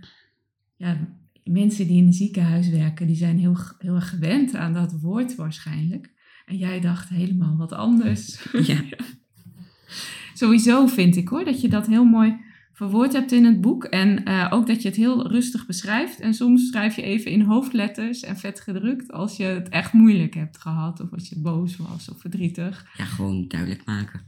ja, 0.76 0.98
mensen 1.44 1.88
die 1.88 1.98
in 1.98 2.06
een 2.06 2.14
ziekenhuis 2.14 2.70
werken, 2.70 3.08
die 3.08 3.16
zijn 3.16 3.40
heel, 3.40 3.58
heel 3.80 3.96
erg 3.96 4.10
gewend 4.10 4.56
aan 4.56 4.74
dat 4.74 5.00
woord 5.02 5.36
waarschijnlijk. 5.36 6.16
En 6.46 6.58
jij 6.58 6.80
dacht 6.80 7.10
helemaal 7.10 7.58
wat 7.58 7.72
anders. 7.72 8.48
ja, 8.52 8.84
Sowieso 10.34 10.88
vind 10.88 11.16
ik 11.16 11.28
hoor, 11.28 11.46
dat 11.46 11.62
je 11.62 11.70
dat 11.70 11.88
heel 11.88 12.06
mooi 12.06 12.38
verwoord 12.78 13.14
hebt 13.14 13.32
in 13.32 13.46
het 13.46 13.62
boek. 13.62 13.84
En 13.84 14.26
eh, 14.26 14.48
ook 14.50 14.68
dat 14.68 14.82
je 14.82 14.88
het 14.88 14.98
heel 14.98 15.28
rustig 15.28 15.66
beschrijft. 15.66 16.20
En 16.20 16.34
soms 16.34 16.68
schrijf 16.68 16.96
je 16.96 17.02
even 17.02 17.32
in 17.32 17.42
hoofdletters 17.42 18.22
en 18.22 18.38
vet 18.38 18.60
gedrukt 18.60 19.12
als 19.12 19.38
je 19.38 19.44
het 19.44 19.70
echt 19.70 19.94
moeilijk 19.94 20.34
hebt 20.34 20.58
gehad. 20.58 21.00
Of 21.00 21.12
als 21.12 21.30
je 21.30 21.40
boos 21.40 21.78
was 21.78 22.10
of 22.10 22.20
verdrietig. 22.20 22.86
ja, 22.98 23.06
gewoon 23.06 23.48
duidelijk 23.48 23.86
maken. 23.86 24.26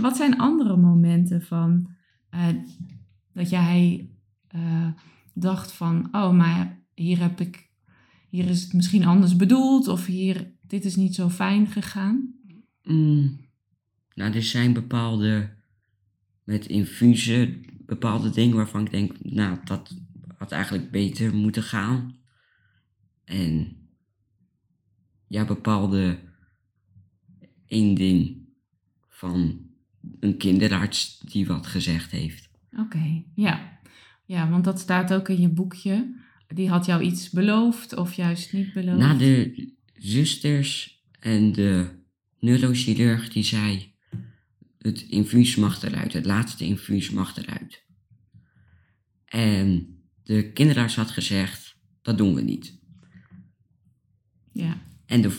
Wat 0.00 0.16
zijn 0.16 0.38
andere 0.38 0.76
momenten 0.76 1.42
van 1.42 1.90
eh, 2.30 2.48
dat 3.32 3.50
jij 3.50 4.10
eh, 4.48 4.88
dacht 5.34 5.72
van, 5.72 6.08
oh, 6.12 6.32
maar 6.32 6.80
hier 6.94 7.20
heb 7.20 7.40
ik, 7.40 7.70
hier 8.28 8.48
is 8.48 8.62
het 8.62 8.72
misschien 8.72 9.04
anders 9.04 9.36
bedoeld 9.36 9.88
of 9.88 10.06
hier, 10.06 10.52
dit 10.60 10.84
is 10.84 10.96
niet 10.96 11.14
zo 11.14 11.28
fijn 11.28 11.66
gegaan? 11.66 12.34
Mm, 12.82 13.40
nou, 14.14 14.34
er 14.34 14.42
zijn 14.42 14.72
bepaalde, 14.72 15.55
met 16.46 16.66
infusen, 16.66 17.64
bepaalde 17.86 18.30
dingen 18.30 18.56
waarvan 18.56 18.84
ik 18.84 18.90
denk, 18.90 19.24
nou, 19.24 19.58
dat 19.64 19.96
had 20.36 20.52
eigenlijk 20.52 20.90
beter 20.90 21.34
moeten 21.34 21.62
gaan. 21.62 22.16
En 23.24 23.76
ja, 25.26 25.44
bepaalde 25.44 26.18
één 27.66 27.94
ding 27.94 28.48
van 29.08 29.60
een 30.20 30.36
kinderarts 30.36 31.20
die 31.20 31.46
wat 31.46 31.66
gezegd 31.66 32.10
heeft. 32.10 32.50
Oké, 32.76 33.24
ja. 33.34 33.80
Ja, 34.24 34.50
want 34.50 34.64
dat 34.64 34.80
staat 34.80 35.12
ook 35.12 35.28
in 35.28 35.40
je 35.40 35.48
boekje. 35.48 36.24
Die 36.48 36.68
had 36.68 36.86
jou 36.86 37.02
iets 37.02 37.30
beloofd 37.30 37.96
of 37.96 38.12
juist 38.12 38.52
niet 38.52 38.72
beloofd? 38.72 38.98
Na 38.98 39.14
de 39.14 39.72
zusters 39.94 41.02
en 41.20 41.52
de 41.52 41.88
neurochirurg 42.38 43.28
die 43.28 43.42
zei, 43.42 43.94
het 44.86 45.02
infuus 45.02 45.56
mag 45.56 45.82
eruit, 45.82 46.12
het 46.12 46.24
laatste 46.24 46.64
infuus 46.64 47.10
mag 47.10 47.36
eruit. 47.36 47.84
En 49.24 49.88
de 50.22 50.52
kinderarts 50.52 50.96
had 50.96 51.10
gezegd, 51.10 51.76
dat 52.02 52.18
doen 52.18 52.34
we 52.34 52.42
niet. 52.42 52.78
Ja, 54.52 54.82
En 55.06 55.20
de, 55.22 55.38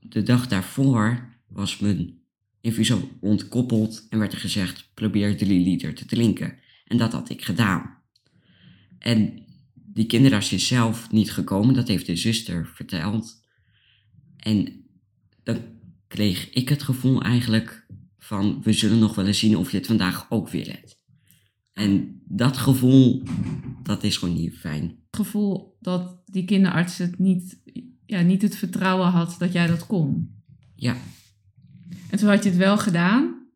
de 0.00 0.22
dag 0.22 0.48
daarvoor 0.48 1.28
was 1.48 1.78
mijn 1.78 2.20
infuus 2.60 2.92
al 2.92 3.10
ontkoppeld 3.20 4.06
en 4.08 4.18
werd 4.18 4.32
er 4.32 4.38
gezegd, 4.38 4.90
probeer 4.94 5.36
drie 5.36 5.64
liter 5.64 5.94
te 5.94 6.06
drinken. 6.06 6.58
En 6.84 6.96
dat 6.96 7.12
had 7.12 7.30
ik 7.30 7.44
gedaan. 7.44 7.98
En 8.98 9.44
die 9.74 10.06
kinderarts 10.06 10.52
is 10.52 10.66
zelf 10.66 11.10
niet 11.10 11.32
gekomen, 11.32 11.74
dat 11.74 11.88
heeft 11.88 12.06
de 12.06 12.16
zuster 12.16 12.66
verteld. 12.66 13.44
En 14.36 14.84
dan 15.42 15.62
kreeg 16.08 16.50
ik 16.50 16.68
het 16.68 16.82
gevoel 16.82 17.22
eigenlijk 17.22 17.86
van, 18.24 18.62
we 18.62 18.72
zullen 18.72 18.98
nog 18.98 19.14
wel 19.14 19.26
eens 19.26 19.38
zien 19.38 19.56
of 19.56 19.70
je 19.70 19.76
het 19.76 19.86
vandaag 19.86 20.26
ook 20.30 20.48
weer 20.48 20.64
redt. 20.64 21.00
En 21.72 22.22
dat 22.24 22.56
gevoel, 22.56 23.22
dat 23.82 24.02
is 24.02 24.16
gewoon 24.16 24.34
niet 24.34 24.58
fijn. 24.58 24.82
het 24.82 25.16
gevoel 25.16 25.76
dat 25.80 26.22
die 26.26 26.44
kinderarts 26.44 26.98
het 26.98 27.18
niet, 27.18 27.60
ja, 28.06 28.20
niet 28.20 28.42
het 28.42 28.56
vertrouwen 28.56 29.06
had 29.08 29.36
dat 29.38 29.52
jij 29.52 29.66
dat 29.66 29.86
kon. 29.86 30.40
Ja, 30.74 30.96
En 32.10 32.18
toen 32.18 32.28
had 32.28 32.42
je 32.42 32.48
het 32.48 32.58
wel 32.58 32.78
gedaan, 32.78 33.46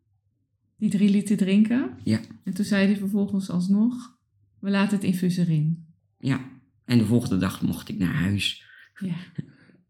die 0.76 0.90
drie 0.90 1.10
liter 1.10 1.36
drinken. 1.36 1.90
ja, 2.04 2.20
En 2.44 2.54
toen 2.54 2.64
zei 2.64 2.86
hij 2.86 2.96
vervolgens 2.96 3.50
alsnog, 3.50 4.16
we 4.60 4.70
laten 4.70 4.96
het 4.96 5.06
infuus 5.06 5.36
erin. 5.36 5.86
ja. 6.18 6.54
En 6.84 6.98
de 6.98 7.06
volgende 7.06 7.38
dag 7.38 7.62
mocht 7.62 7.88
ik 7.88 7.98
naar 7.98 8.14
huis. 8.14 8.64
Ja, 9.00 9.14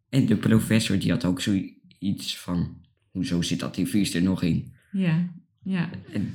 En 0.08 0.26
de 0.26 0.36
professor 0.36 0.98
die 0.98 1.10
had 1.10 1.24
ook 1.24 1.40
zoiets 1.40 2.38
van, 2.38 2.85
hoezo 3.16 3.42
zit 3.42 3.60
dat 3.60 3.76
infuus 3.76 4.14
er 4.14 4.22
nog 4.22 4.42
in? 4.42 4.72
ja, 4.92 5.28
ja, 5.62 5.90
En 6.12 6.32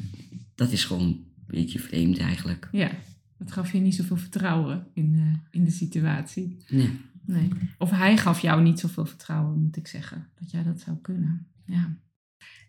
dat 0.55 0.71
is 0.71 0.85
gewoon 0.85 1.07
een 1.07 1.25
beetje 1.47 1.79
vreemd 1.79 2.17
eigenlijk. 2.17 2.69
ja. 2.71 2.91
Dat 3.38 3.51
gaf 3.51 3.71
je 3.71 3.79
niet 3.79 3.95
zoveel 3.95 4.17
vertrouwen 4.17 4.88
in, 4.93 5.15
eh, 5.15 5.33
in 5.51 5.63
de 5.63 5.71
situatie. 5.71 6.57
Nee. 6.69 6.89
Nee. 7.25 7.50
Of 7.77 7.89
hij 7.89 8.17
gaf 8.17 8.39
jou 8.39 8.61
niet 8.61 8.79
zoveel 8.79 9.05
vertrouwen, 9.05 9.61
moet 9.61 9.77
ik 9.77 9.88
zeggen. 9.88 10.27
Dat 10.39 10.51
jij 10.51 10.63
dat 10.63 10.79
zou 10.79 10.97
kunnen. 10.97 11.47
Ja. 11.65 11.97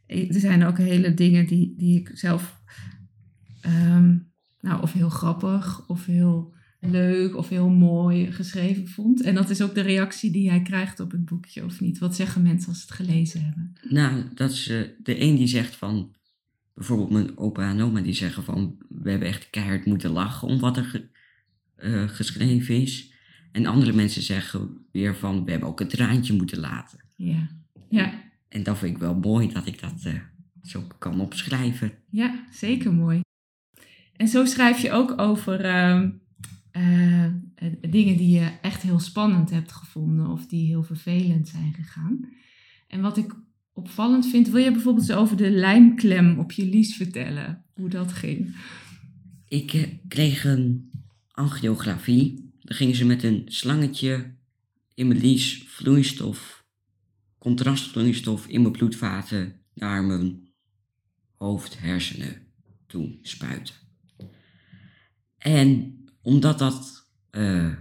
Er 0.07 0.40
zijn 0.40 0.64
ook 0.64 0.78
hele 0.78 1.14
dingen 1.14 1.47
die, 1.47 1.75
die 1.76 2.00
ik 2.00 2.11
zelf... 2.14 2.61
ehm, 3.61 4.16
nou, 4.61 4.83
of 4.83 4.92
heel 4.92 5.09
grappig, 5.11 5.88
of 5.88 6.07
heel 6.07 6.54
leuk, 6.91 7.37
of 7.37 7.49
heel 7.49 7.69
mooi 7.69 8.33
geschreven 8.33 8.89
vond. 8.89 9.21
En 9.23 9.35
dat 9.35 9.51
is 9.51 9.62
ook 9.62 9.75
de 9.75 9.81
reactie 9.81 10.31
die 10.31 10.43
jij 10.43 10.62
krijgt 10.62 11.01
op 11.01 11.11
het 11.11 11.25
boekje, 11.25 11.65
of 11.65 11.81
niet? 11.81 11.99
Wat 11.99 12.17
zeggen 12.17 12.43
mensen 12.43 12.69
als 12.69 12.79
ze 12.81 12.85
het 12.87 12.95
gelezen 12.95 13.45
hebben? 13.45 13.73
Nou, 13.89 14.25
dat 14.35 14.51
is 14.51 14.65
de 15.03 15.21
een 15.21 15.37
die 15.37 15.47
zegt 15.47 15.77
van, 15.77 16.15
bijvoorbeeld 16.75 17.11
mijn 17.11 17.39
opa 17.39 17.71
en 17.71 17.81
oma 17.81 18.01
die 18.01 18.12
zeggen 18.15 18.43
van, 18.45 18.77
we 18.89 19.11
hebben 19.11 19.29
echt 19.29 19.51
keihard 19.51 19.87
moeten 19.87 20.11
lachen 20.11 20.49
om 20.49 20.59
wat 20.59 20.77
er 20.77 20.85
ge- 20.85 21.09
eh, 21.77 22.09
geschreven 22.09 22.81
is. 22.81 23.12
En 23.53 23.67
andere 23.67 23.93
mensen 23.93 24.23
zeggen 24.23 24.87
weer 24.93 25.17
van, 25.17 25.45
we 25.45 25.51
hebben 25.51 25.69
ook 25.69 25.81
een 25.81 25.89
traantje 25.89 26.33
moeten 26.35 26.59
laten. 26.59 26.99
Ja. 27.17 27.49
Ja, 27.89 28.12
En 28.49 28.62
dat 28.62 28.79
vind 28.79 28.95
ik 28.95 29.01
wel 29.01 29.15
mooi 29.15 29.53
dat 29.53 29.67
ik 29.67 29.81
dat 29.81 30.01
eh, 30.05 30.15
zo 30.62 30.87
kan 30.99 31.21
opschrijven. 31.21 31.93
Ja, 32.11 32.45
zeker 32.53 32.93
mooi. 32.95 33.21
En 34.17 34.29
zo 34.29 34.45
schrijf 34.45 34.79
je 34.79 34.91
ook 34.91 35.21
over 35.21 35.65
eh, 36.73 37.26
dingen 37.91 38.17
die 38.17 38.31
je 38.31 38.50
echt 38.62 38.83
heel 38.83 38.99
spannend 38.99 39.50
hebt 39.50 39.73
gevonden 39.73 40.26
of 40.26 40.47
die 40.47 40.67
heel 40.67 40.83
vervelend 40.83 41.49
zijn 41.49 41.73
gegaan. 41.73 42.33
En 42.88 43.00
wat 43.00 43.17
ik 43.17 43.35
opvallend 43.73 44.26
vind, 44.26 44.49
wil 44.49 44.64
je 44.64 44.73
bijvoorbeeld 44.73 45.12
over 45.12 45.37
de 45.37 45.50
lijmklem 45.50 46.38
op 46.38 46.52
je 46.52 46.67
lies 46.67 46.97
vertellen? 46.97 47.64
Hoe 47.75 47.88
dat 47.88 48.12
ging? 48.12 48.57
Ik 49.49 49.73
eh, 49.73 49.88
kreeg 50.09 50.45
een 50.45 50.91
angiografie. 51.31 52.50
Dan 52.61 52.76
gingen 52.76 52.95
ze 52.95 53.05
met 53.05 53.23
een 53.23 53.43
slangetje 53.47 54.35
in 54.95 55.09
mijn 55.09 55.21
lies 55.21 55.64
vloeistof, 55.67 56.64
contrastvloeistof 57.38 58.47
in 58.47 58.61
mijn 58.61 58.73
bloedvaten 58.73 59.61
naar 59.75 60.05
mijn 60.05 60.49
hoofd, 61.37 61.81
hersenen 61.81 62.47
toe 62.87 63.19
spuiten. 63.23 63.75
En 65.38 66.01
omdat 66.23 66.59
dat, 66.59 67.09
eh, 67.31 67.73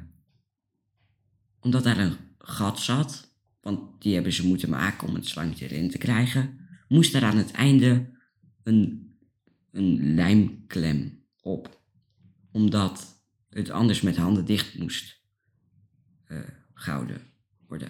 omdat 1.60 1.84
daar 1.84 1.98
een 1.98 2.16
gat 2.38 2.80
zat, 2.80 3.36
want 3.62 4.02
die 4.02 4.14
hebben 4.14 4.34
ze 4.34 4.48
moeten 4.48 4.70
maken 4.70 5.08
om 5.08 5.16
het 5.16 5.28
slangetje 5.28 5.70
erin 5.70 5.90
te 5.90 5.98
krijgen, 5.98 6.60
moest 6.88 7.14
er 7.14 7.24
aan 7.24 7.38
het 7.38 7.52
einde 7.52 8.10
een, 8.64 9.12
een 9.72 10.14
lijmklem 10.14 11.24
op. 11.42 11.82
Omdat 12.52 13.24
het 13.50 13.70
anders 13.70 14.02
met 14.02 14.18
handen 14.18 14.46
dicht 14.46 14.80
moest 14.80 15.22
eh, 16.26 16.40
gehouden 16.74 17.22
worden. 17.68 17.90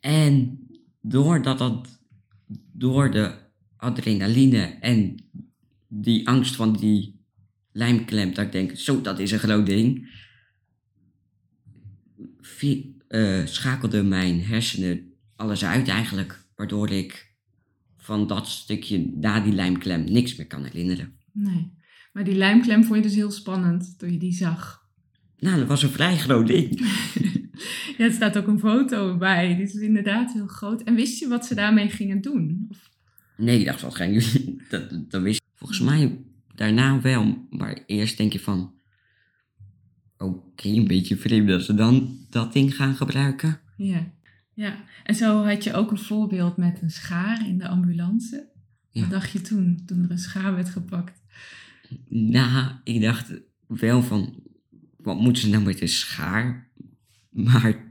En 0.00 0.66
doordat 1.00 1.58
dat, 1.58 2.00
door 2.72 3.10
de 3.10 3.34
adrenaline 3.76 4.62
en 4.64 5.24
die 5.88 6.28
angst 6.28 6.56
van 6.56 6.72
die 6.72 7.17
lijmklem, 7.78 8.34
dat 8.34 8.44
ik 8.44 8.52
denk, 8.52 8.76
zo, 8.76 9.00
dat 9.00 9.18
is 9.18 9.30
een 9.32 9.38
groot 9.38 9.66
ding, 9.66 10.08
eh, 13.08 13.46
schakelde 13.46 14.02
mijn 14.02 14.42
hersenen 14.42 15.12
alles 15.36 15.64
uit 15.64 15.88
eigenlijk, 15.88 16.44
waardoor 16.56 16.90
ik 16.90 17.34
van 17.96 18.26
dat 18.26 18.48
stukje 18.48 19.12
na 19.14 19.40
die 19.40 19.52
lijmklem 19.52 20.04
niks 20.04 20.36
meer 20.36 20.46
kan 20.46 20.64
herinneren. 20.64 21.12
Nee. 21.32 21.70
Maar 22.12 22.24
die 22.24 22.34
lijmklem 22.34 22.84
vond 22.84 22.96
je 22.96 23.02
dus 23.02 23.14
heel 23.14 23.30
spannend 23.30 23.98
toen 23.98 24.12
je 24.12 24.18
die 24.18 24.32
zag. 24.32 24.86
Nou, 25.38 25.58
dat 25.58 25.68
was 25.68 25.82
een 25.82 25.88
vrij 25.88 26.16
groot 26.16 26.46
ding. 26.46 26.68
Ja, 27.98 28.04
er 28.04 28.12
staat 28.12 28.36
ook 28.38 28.46
een 28.46 28.58
foto 28.58 29.16
bij. 29.16 29.56
Dit 29.56 29.74
is 29.74 29.80
inderdaad 29.80 30.32
heel 30.32 30.46
groot. 30.46 30.82
En 30.82 30.94
wist 30.94 31.18
je 31.18 31.28
wat 31.28 31.46
ze 31.46 31.54
daarmee 31.54 31.88
gingen 31.88 32.20
doen? 32.20 32.66
Of- 32.68 32.90
Nee, 33.36 33.58
ik 33.58 33.64
dacht, 33.64 33.80
wat 33.80 33.94
gaan 33.94 34.12
jullie... 34.12 34.62
Dat, 34.68 35.10
dat 35.10 35.22
wist 35.22 35.42
volgens 35.54 35.80
mij 35.80 36.18
daarna 36.58 37.00
wel. 37.00 37.46
Maar 37.50 37.82
eerst 37.86 38.16
denk 38.16 38.32
je 38.32 38.40
van... 38.40 38.72
Oké, 40.18 40.68
een 40.68 40.86
beetje 40.86 41.16
vreemd 41.16 41.48
dat 41.48 41.62
ze 41.62 41.74
dan 41.74 42.18
dat 42.30 42.52
ding 42.52 42.76
gaan 42.76 42.94
gebruiken. 42.94 43.60
Ja. 43.76 44.12
ja. 44.54 44.84
En 45.04 45.14
zo 45.14 45.44
had 45.44 45.64
je 45.64 45.74
ook 45.74 45.90
een 45.90 45.98
voorbeeld 45.98 46.56
met 46.56 46.82
een 46.82 46.90
schaar 46.90 47.48
in 47.48 47.58
de 47.58 47.68
ambulance. 47.68 48.48
Ja. 48.90 49.00
Wat 49.00 49.10
dacht 49.10 49.30
je 49.30 49.40
toen, 49.40 49.82
toen 49.86 50.04
er 50.04 50.10
een 50.10 50.18
schaar 50.18 50.54
werd 50.54 50.68
gepakt? 50.68 51.22
Nou, 52.08 52.72
ik 52.84 53.02
dacht 53.02 53.32
wel 53.66 54.02
van, 54.02 54.42
wat 54.96 55.20
moeten 55.20 55.42
ze 55.42 55.48
nou 55.48 55.64
met 55.64 55.80
een 55.80 55.88
schaar? 55.88 56.70
Maar 57.30 57.86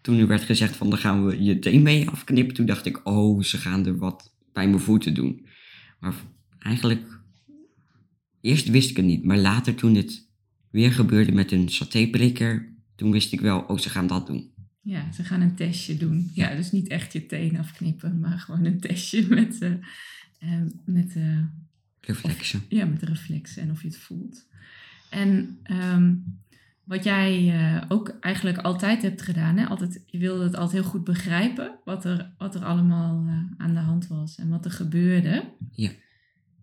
toen 0.00 0.18
er 0.18 0.26
werd 0.26 0.42
gezegd 0.42 0.76
van, 0.76 0.90
dan 0.90 0.98
gaan 0.98 1.26
we 1.26 1.42
je 1.42 1.58
teen 1.58 1.82
mee 1.82 2.08
afknippen, 2.08 2.54
toen 2.54 2.66
dacht 2.66 2.86
ik, 2.86 3.06
oh, 3.06 3.42
ze 3.42 3.58
gaan 3.58 3.86
er 3.86 3.98
wat 3.98 4.34
bij 4.52 4.68
mijn 4.68 4.80
voeten 4.80 5.14
doen. 5.14 5.46
Maar 6.00 6.14
eigenlijk, 6.58 7.17
eerst 8.48 8.68
wist 8.68 8.90
ik 8.90 8.96
het 8.96 9.06
niet, 9.06 9.24
maar 9.24 9.38
later 9.38 9.74
toen 9.74 9.94
het 9.94 10.26
weer 10.70 10.92
gebeurde 10.92 11.32
met 11.32 11.52
een 11.52 11.68
satéprikker, 11.68 12.72
toen 12.94 13.10
wist 13.10 13.32
ik 13.32 13.40
wel, 13.40 13.60
oh, 13.60 13.78
ze 13.78 13.88
gaan 13.88 14.06
dat 14.06 14.26
doen. 14.26 14.50
Ja, 14.82 15.12
ze 15.12 15.24
gaan 15.24 15.40
een 15.40 15.54
testje 15.54 15.96
doen. 15.96 16.30
Ja, 16.34 16.54
dus 16.54 16.72
niet 16.72 16.88
echt 16.88 17.12
je 17.12 17.26
teen 17.26 17.58
afknippen, 17.58 18.20
maar 18.20 18.38
gewoon 18.38 18.64
een 18.64 18.80
testje 18.80 19.26
met, 19.34 19.58
eh, 19.58 19.72
eh, 20.38 20.62
met, 20.84 21.16
eh, 21.16 21.42
Reflexen. 22.00 22.62
ja, 22.68 22.84
met 22.84 23.00
de 23.00 23.06
reflexen 23.06 23.62
en 23.62 23.70
of 23.70 23.82
je 23.82 23.88
het 23.88 23.96
voelt. 23.96 24.46
En 25.10 25.58
ehm, 25.62 26.14
wat 26.84 27.04
jij 27.04 27.54
ook 27.88 28.16
eigenlijk 28.20 28.58
altijd 28.58 29.02
hebt 29.02 29.22
gedaan, 29.22 29.56
hè? 29.56 29.66
Altijd, 29.66 30.02
je 30.06 30.18
wilde 30.18 30.44
het 30.44 30.54
altijd 30.54 30.82
heel 30.82 30.90
goed 30.90 31.04
begrijpen 31.04 31.78
wat 31.84 32.04
er, 32.04 32.32
wat 32.38 32.54
er 32.54 32.64
allemaal 32.64 33.26
aan 33.56 33.74
de 33.74 33.80
hand 33.80 34.06
was 34.06 34.36
en 34.36 34.48
wat 34.48 34.64
er 34.64 34.70
gebeurde. 34.70 35.44
Ja. 35.70 35.90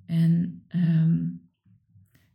En 0.05 0.63
ehm, 0.67 1.23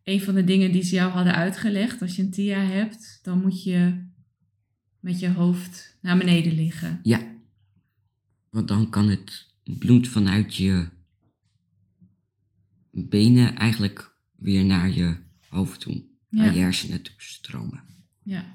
een 0.04 0.20
van 0.20 0.34
de 0.34 0.44
dingen 0.44 0.72
die 0.72 0.82
ze 0.82 0.94
jou 0.94 1.12
hadden 1.12 1.34
uitgelegd, 1.34 2.02
als 2.02 2.16
je 2.16 2.22
een 2.22 2.30
TIA 2.30 2.60
hebt, 2.60 3.18
dan 3.22 3.40
moet 3.40 3.62
je 3.62 4.08
met 5.00 5.20
je 5.20 5.30
hoofd 5.30 5.96
naar 6.00 6.18
beneden 6.18 6.52
liggen. 6.52 7.00
Ja. 7.02 7.20
Want 8.50 8.68
dan 8.68 8.90
kan 8.90 9.08
het 9.08 9.46
bloed 9.78 10.08
vanuit 10.08 10.54
je 10.54 10.88
benen 12.90 13.56
eigenlijk 13.56 14.14
weer 14.36 14.64
naar 14.64 14.90
je 14.90 15.16
hoofd 15.48 15.80
toe. 15.80 16.08
Naar 16.28 16.54
je 16.54 16.60
hersenen 16.60 17.02
toe 17.02 17.14
stromen. 17.16 17.82
Ja. 18.22 18.54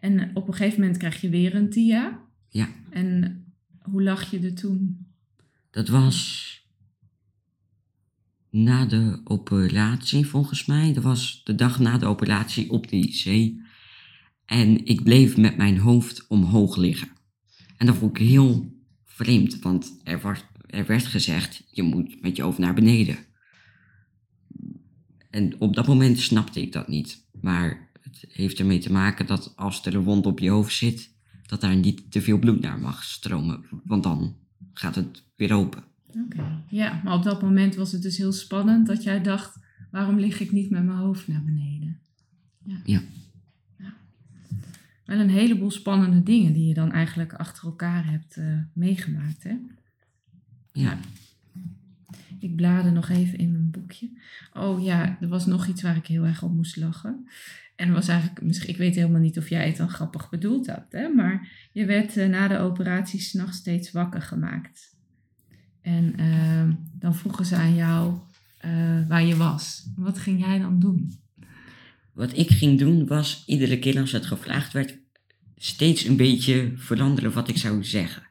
En 0.00 0.36
op 0.36 0.48
een 0.48 0.54
gegeven 0.54 0.80
moment 0.80 0.98
krijg 0.98 1.20
je 1.20 1.28
weer 1.28 1.54
een 1.54 1.70
TIA. 1.70 2.20
Ja. 2.48 2.68
En 2.90 3.44
hoe 3.78 4.02
lag 4.02 4.30
je 4.30 4.40
er 4.40 4.54
toen? 4.54 5.06
Dat 5.70 5.88
was 5.88 6.47
na 8.50 8.86
de 8.86 9.20
operatie 9.24 10.26
volgens 10.26 10.66
mij. 10.66 10.92
Dat 10.92 11.02
was 11.02 11.40
de 11.44 11.54
dag 11.54 11.78
na 11.78 11.98
de 11.98 12.06
operatie 12.06 12.70
op 12.70 12.88
de 12.88 12.96
IC. 12.96 13.54
En 14.44 14.84
ik 14.86 15.02
bleef 15.02 15.36
met 15.36 15.56
mijn 15.56 15.78
hoofd 15.78 16.26
omhoog 16.26 16.76
liggen. 16.76 17.08
En 17.76 17.86
dat 17.86 17.96
vond 17.96 18.18
ik 18.18 18.26
heel 18.26 18.76
vreemd, 19.04 19.58
want 19.58 20.00
er, 20.04 20.20
was, 20.20 20.44
er 20.66 20.86
werd 20.86 21.06
gezegd, 21.06 21.64
je 21.70 21.82
moet 21.82 22.22
met 22.22 22.36
je 22.36 22.42
hoofd 22.42 22.58
naar 22.58 22.74
beneden. 22.74 23.16
En 25.30 25.60
op 25.60 25.74
dat 25.74 25.86
moment 25.86 26.18
snapte 26.20 26.60
ik 26.60 26.72
dat 26.72 26.88
niet. 26.88 27.26
Maar 27.40 27.90
het 28.00 28.24
heeft 28.28 28.58
ermee 28.58 28.78
te 28.78 28.92
maken 28.92 29.26
dat 29.26 29.52
als 29.56 29.86
er 29.86 29.94
een 29.94 30.02
wond 30.02 30.26
op 30.26 30.38
je 30.38 30.50
hoofd 30.50 30.74
zit, 30.74 31.14
dat 31.46 31.60
daar 31.60 31.76
niet 31.76 32.10
te 32.10 32.22
veel 32.22 32.38
bloed 32.38 32.60
naar 32.60 32.78
mag 32.78 33.04
stromen. 33.04 33.64
Want 33.84 34.02
dan 34.02 34.36
gaat 34.72 34.94
het 34.94 35.24
weer 35.36 35.52
open. 35.52 35.84
Oké. 36.16 36.62
Ja, 36.68 37.00
maar 37.04 37.14
op 37.14 37.22
dat 37.22 37.42
moment 37.42 37.74
was 37.74 37.92
het 37.92 38.02
dus 38.02 38.16
heel 38.16 38.32
spannend 38.32 38.86
dat 38.86 39.02
jij 39.02 39.22
dacht, 39.22 39.58
waarom 39.90 40.18
lig 40.18 40.40
ik 40.40 40.52
niet 40.52 40.70
met 40.70 40.84
mijn 40.84 40.98
hoofd 40.98 41.28
naar 41.28 41.44
beneden? 41.44 41.98
Ja. 42.64 42.80
Ja. 42.84 43.00
Ja. 43.76 43.94
Wel 45.04 45.18
een 45.18 45.30
heleboel 45.30 45.70
spannende 45.70 46.22
dingen 46.22 46.52
die 46.52 46.66
je 46.66 46.74
dan 46.74 46.92
eigenlijk 46.92 47.32
achter 47.32 47.64
elkaar 47.64 48.10
hebt 48.10 48.36
eh, 48.36 48.58
meegemaakt, 48.72 49.42
hè? 49.42 49.56
Ja. 50.72 50.98
Ik 52.38 52.56
bladerde 52.56 52.90
nog 52.90 53.08
even 53.08 53.38
in 53.38 53.52
mijn 53.52 53.70
boekje. 53.70 54.10
Oh 54.52 54.82
ja, 54.82 55.18
er 55.20 55.28
was 55.28 55.46
nog 55.46 55.66
iets 55.66 55.82
waar 55.82 55.96
ik 55.96 56.06
heel 56.06 56.24
erg 56.24 56.42
op 56.42 56.52
moest 56.52 56.76
lachen. 56.76 57.28
En 57.76 57.92
was 57.92 58.08
eigenlijk, 58.08 58.42
misschien, 58.42 58.70
ik 58.70 58.76
weet 58.76 58.94
helemaal 58.94 59.20
niet 59.20 59.38
of 59.38 59.48
jij 59.48 59.66
het 59.66 59.76
dan 59.76 59.90
grappig 59.90 60.28
bedoeld 60.28 60.66
had, 60.66 60.86
hè? 60.90 61.08
maar 61.08 61.48
je 61.72 61.84
werd 61.84 62.16
eh, 62.16 62.28
na 62.28 62.48
de 62.48 62.58
operatie 62.58 63.20
s'nachts 63.20 63.56
steeds 63.56 63.90
wakker 63.90 64.22
gemaakt. 64.22 64.96
En 65.82 66.14
eh, 66.18 66.68
dan 67.00 67.14
vroegen 67.14 67.44
ze 67.46 67.56
aan 67.56 67.74
jou 67.74 68.14
eh, 68.58 69.08
waar 69.08 69.24
je 69.24 69.36
was. 69.36 69.86
Wat 69.96 70.18
ging 70.18 70.40
jij 70.40 70.58
dan 70.58 70.80
doen? 70.80 71.18
Wat 72.12 72.36
ik 72.36 72.48
ging 72.50 72.78
doen 72.78 73.06
was 73.06 73.42
iedere 73.46 73.78
keer 73.78 73.98
als 74.00 74.12
het 74.12 74.26
gevraagd 74.26 74.72
werd, 74.72 74.98
steeds 75.56 76.04
een 76.04 76.16
beetje 76.16 76.72
veranderen 76.76 77.32
wat 77.32 77.48
ik 77.48 77.56
zou 77.56 77.84
zeggen. 77.84 78.22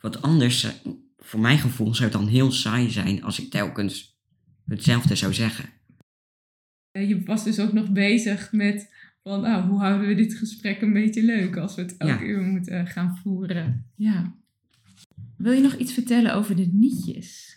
Want 0.00 0.22
anders, 0.22 0.64
eh, 0.64 0.92
voor 1.18 1.40
mijn 1.40 1.58
gevoel, 1.58 1.94
zou 1.94 2.10
het 2.10 2.18
dan 2.20 2.28
heel 2.28 2.52
saai 2.52 2.90
zijn 2.90 3.22
als 3.22 3.40
ik 3.40 3.50
telkens 3.50 4.16
hetzelfde 4.64 5.14
zou 5.14 5.34
zeggen. 5.34 5.64
Eh, 6.90 7.08
Je 7.08 7.22
was 7.22 7.44
dus 7.44 7.58
ook 7.60 7.72
nog 7.72 7.90
bezig 7.90 8.52
met 8.52 8.92
van, 9.22 9.40
nou, 9.40 9.68
hoe 9.68 9.78
houden 9.80 10.08
we 10.08 10.14
dit 10.14 10.34
gesprek 10.34 10.80
een 10.82 10.92
beetje 10.92 11.22
leuk 11.22 11.56
als 11.56 11.74
we 11.74 11.82
het 11.82 11.96
elke 11.96 12.24
Ja. 12.24 12.30
uur 12.30 12.42
moeten 12.42 12.86
gaan 12.86 13.16
voeren. 13.22 13.86
Ja. 13.96 14.34
Wil 15.42 15.52
je 15.52 15.60
nog 15.60 15.76
iets 15.76 15.92
vertellen 15.92 16.34
over 16.34 16.56
de 16.56 16.68
nietjes? 16.72 17.56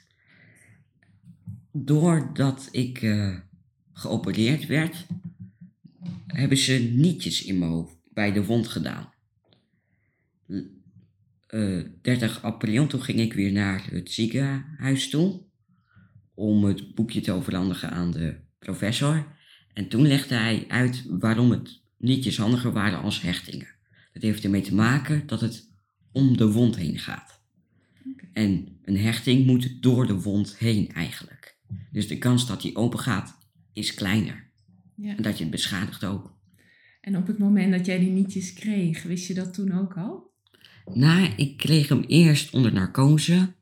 Doordat 1.72 2.70
ik 2.72 3.02
eh, 3.02 3.38
geopereerd 3.94 4.66
werd, 4.66 5.06
hebben 6.28 6.58
ze 6.58 6.74
nietjes 6.96 7.44
in 7.44 7.60
mijn 7.60 7.72
hoofd 7.72 7.96
bij 8.14 8.32
de 8.32 8.46
wond 8.46 8.68
gedaan. 8.68 9.14
L- 10.46 10.62
eh, 11.48 11.84
30 12.02 12.44
april, 12.44 12.88
toen 12.88 13.02
ging 13.02 13.20
ik 13.20 13.34
weer 13.34 13.52
naar 13.52 13.92
het 13.92 14.12
ziekenhuis 14.12 15.10
toe 15.10 15.42
om 16.34 16.64
het 16.64 16.96
boekje 16.96 17.22
te 17.22 17.32
overhandigen 17.32 17.92
aan 17.92 18.12
de 18.12 18.36
professor. 18.60 19.28
En 19.74 19.88
toen 19.88 20.08
legde 20.08 20.36
hij 20.36 20.66
uit 20.68 21.06
waarom 21.08 21.52
het 21.52 21.82
nietjes 21.98 22.38
handiger 22.38 22.72
waren 22.72 23.02
als 23.02 23.22
hechtingen. 23.22 23.76
Dat 24.14 24.22
heeft 24.22 24.44
ermee 24.44 24.62
te 24.62 24.76
maken 24.76 25.28
dat 25.28 25.42
het 25.42 25.70
om 26.12 26.38
de 26.38 26.52
wond 26.52 26.76
heen 26.76 27.00
gaat. 27.00 27.35
En 28.36 28.80
een 28.84 28.98
hechting 28.98 29.46
moet 29.46 29.82
door 29.82 30.08
de 30.08 30.22
wond 30.22 30.58
heen 30.58 30.92
eigenlijk. 30.94 31.58
Dus 31.92 32.08
de 32.08 32.18
kans 32.18 32.48
dat 32.48 32.62
die 32.62 32.76
open 32.76 33.00
gaat 33.00 33.38
is 33.74 33.94
kleiner. 33.94 34.52
Ja. 34.96 35.16
En 35.16 35.24
dat 35.24 35.38
je 35.38 35.44
het 35.44 35.52
beschadigt 35.52 36.04
ook. 36.04 36.38
En 37.02 37.18
op 37.18 37.28
het 37.28 37.38
moment 37.38 37.72
dat 37.72 37.86
jij 37.86 38.00
die 38.00 38.10
nietjes 38.10 38.54
kreeg, 38.54 39.04
wist 39.04 39.28
je 39.28 39.34
dat 39.34 39.54
toen 39.54 39.72
ook 39.72 39.98
al? 39.98 40.32
Nou, 40.94 41.34
ik 41.36 41.58
kreeg 41.58 41.88
hem 41.88 42.04
eerst 42.08 42.54
onder 42.54 42.74
narcose. 42.74 43.54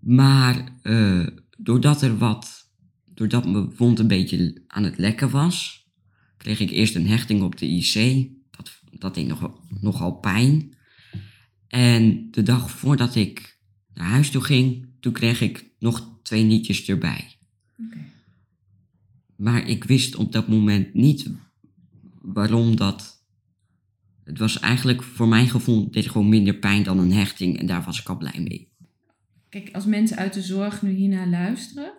Maar 0.00 0.78
eh, 0.82 1.26
doordat 1.58 2.02
er 2.02 2.18
wat, 2.18 2.70
doordat 3.04 3.48
mijn 3.48 3.76
wond 3.76 3.98
een 3.98 4.08
beetje 4.08 4.62
aan 4.66 4.84
het 4.84 4.98
lekken 4.98 5.30
was, 5.30 5.88
kreeg 6.36 6.60
ik 6.60 6.70
eerst 6.70 6.94
een 6.94 7.08
hechting 7.08 7.42
op 7.42 7.58
de 7.58 7.66
IC. 7.66 8.28
Dat, 8.50 8.80
dat 8.90 9.14
deed 9.14 9.26
nog, 9.26 9.60
nogal 9.80 10.12
pijn. 10.12 10.76
En 11.68 12.30
de 12.30 12.42
dag 12.42 12.70
voordat 12.70 13.14
ik 13.14 13.55
naar 13.96 14.08
huis 14.08 14.30
toe 14.30 14.42
ging, 14.42 14.86
toen 15.00 15.12
kreeg 15.12 15.40
ik 15.40 15.64
nog 15.78 16.08
twee 16.22 16.42
nietjes 16.42 16.88
erbij. 16.88 17.36
Maar 19.36 19.68
ik 19.68 19.84
wist 19.84 20.16
op 20.16 20.32
dat 20.32 20.48
moment 20.48 20.94
niet 20.94 21.30
waarom 22.20 22.76
dat. 22.76 23.24
Het 24.24 24.38
was 24.38 24.60
eigenlijk 24.60 25.02
voor 25.02 25.28
mijn 25.28 25.48
gevoel 25.48 25.90
deed 25.90 26.10
gewoon 26.10 26.28
minder 26.28 26.54
pijn 26.54 26.82
dan 26.82 26.98
een 26.98 27.12
hechting 27.12 27.58
en 27.58 27.66
daar 27.66 27.82
was 27.84 28.00
ik 28.00 28.08
al 28.08 28.16
blij 28.16 28.40
mee. 28.40 28.68
Kijk, 29.48 29.70
als 29.72 29.84
mensen 29.84 30.16
uit 30.16 30.34
de 30.34 30.42
zorg 30.42 30.82
nu 30.82 30.90
hiernaar 30.90 31.28
luisteren, 31.28 31.92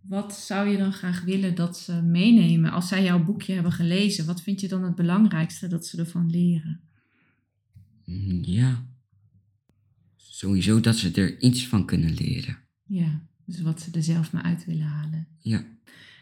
wat 0.00 0.34
zou 0.34 0.68
je 0.68 0.76
dan 0.76 0.92
graag 0.92 1.24
willen 1.24 1.54
dat 1.54 1.78
ze 1.78 2.02
meenemen? 2.02 2.70
Als 2.70 2.88
zij 2.88 3.02
jouw 3.02 3.24
boekje 3.24 3.54
hebben 3.54 3.72
gelezen, 3.72 4.26
wat 4.26 4.42
vind 4.42 4.60
je 4.60 4.68
dan 4.68 4.82
het 4.82 4.94
belangrijkste 4.94 5.68
dat 5.68 5.86
ze 5.86 5.98
ervan 5.98 6.30
leren? 6.30 6.80
Mm, 8.04 8.38
Ja. 8.42 8.86
Sowieso 10.34 10.80
dat 10.80 10.96
ze 10.96 11.10
er 11.10 11.40
iets 11.40 11.66
van 11.66 11.86
kunnen 11.86 12.14
leren. 12.14 12.58
Ja, 12.84 13.22
dus 13.44 13.60
wat 13.60 13.80
ze 13.80 13.90
er 13.90 14.02
zelf 14.02 14.32
maar 14.32 14.42
uit 14.42 14.64
willen 14.64 14.86
halen. 14.86 15.28
Ja. 15.38 15.64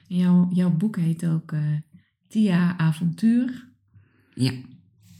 En 0.09 0.17
jouw, 0.17 0.49
jouw 0.53 0.71
boek 0.71 0.97
heet 0.97 1.27
ook 1.27 1.53
eh, 1.53 1.61
Tia 2.29 2.79
Avontuur. 2.79 3.69
Ja. 4.35 4.53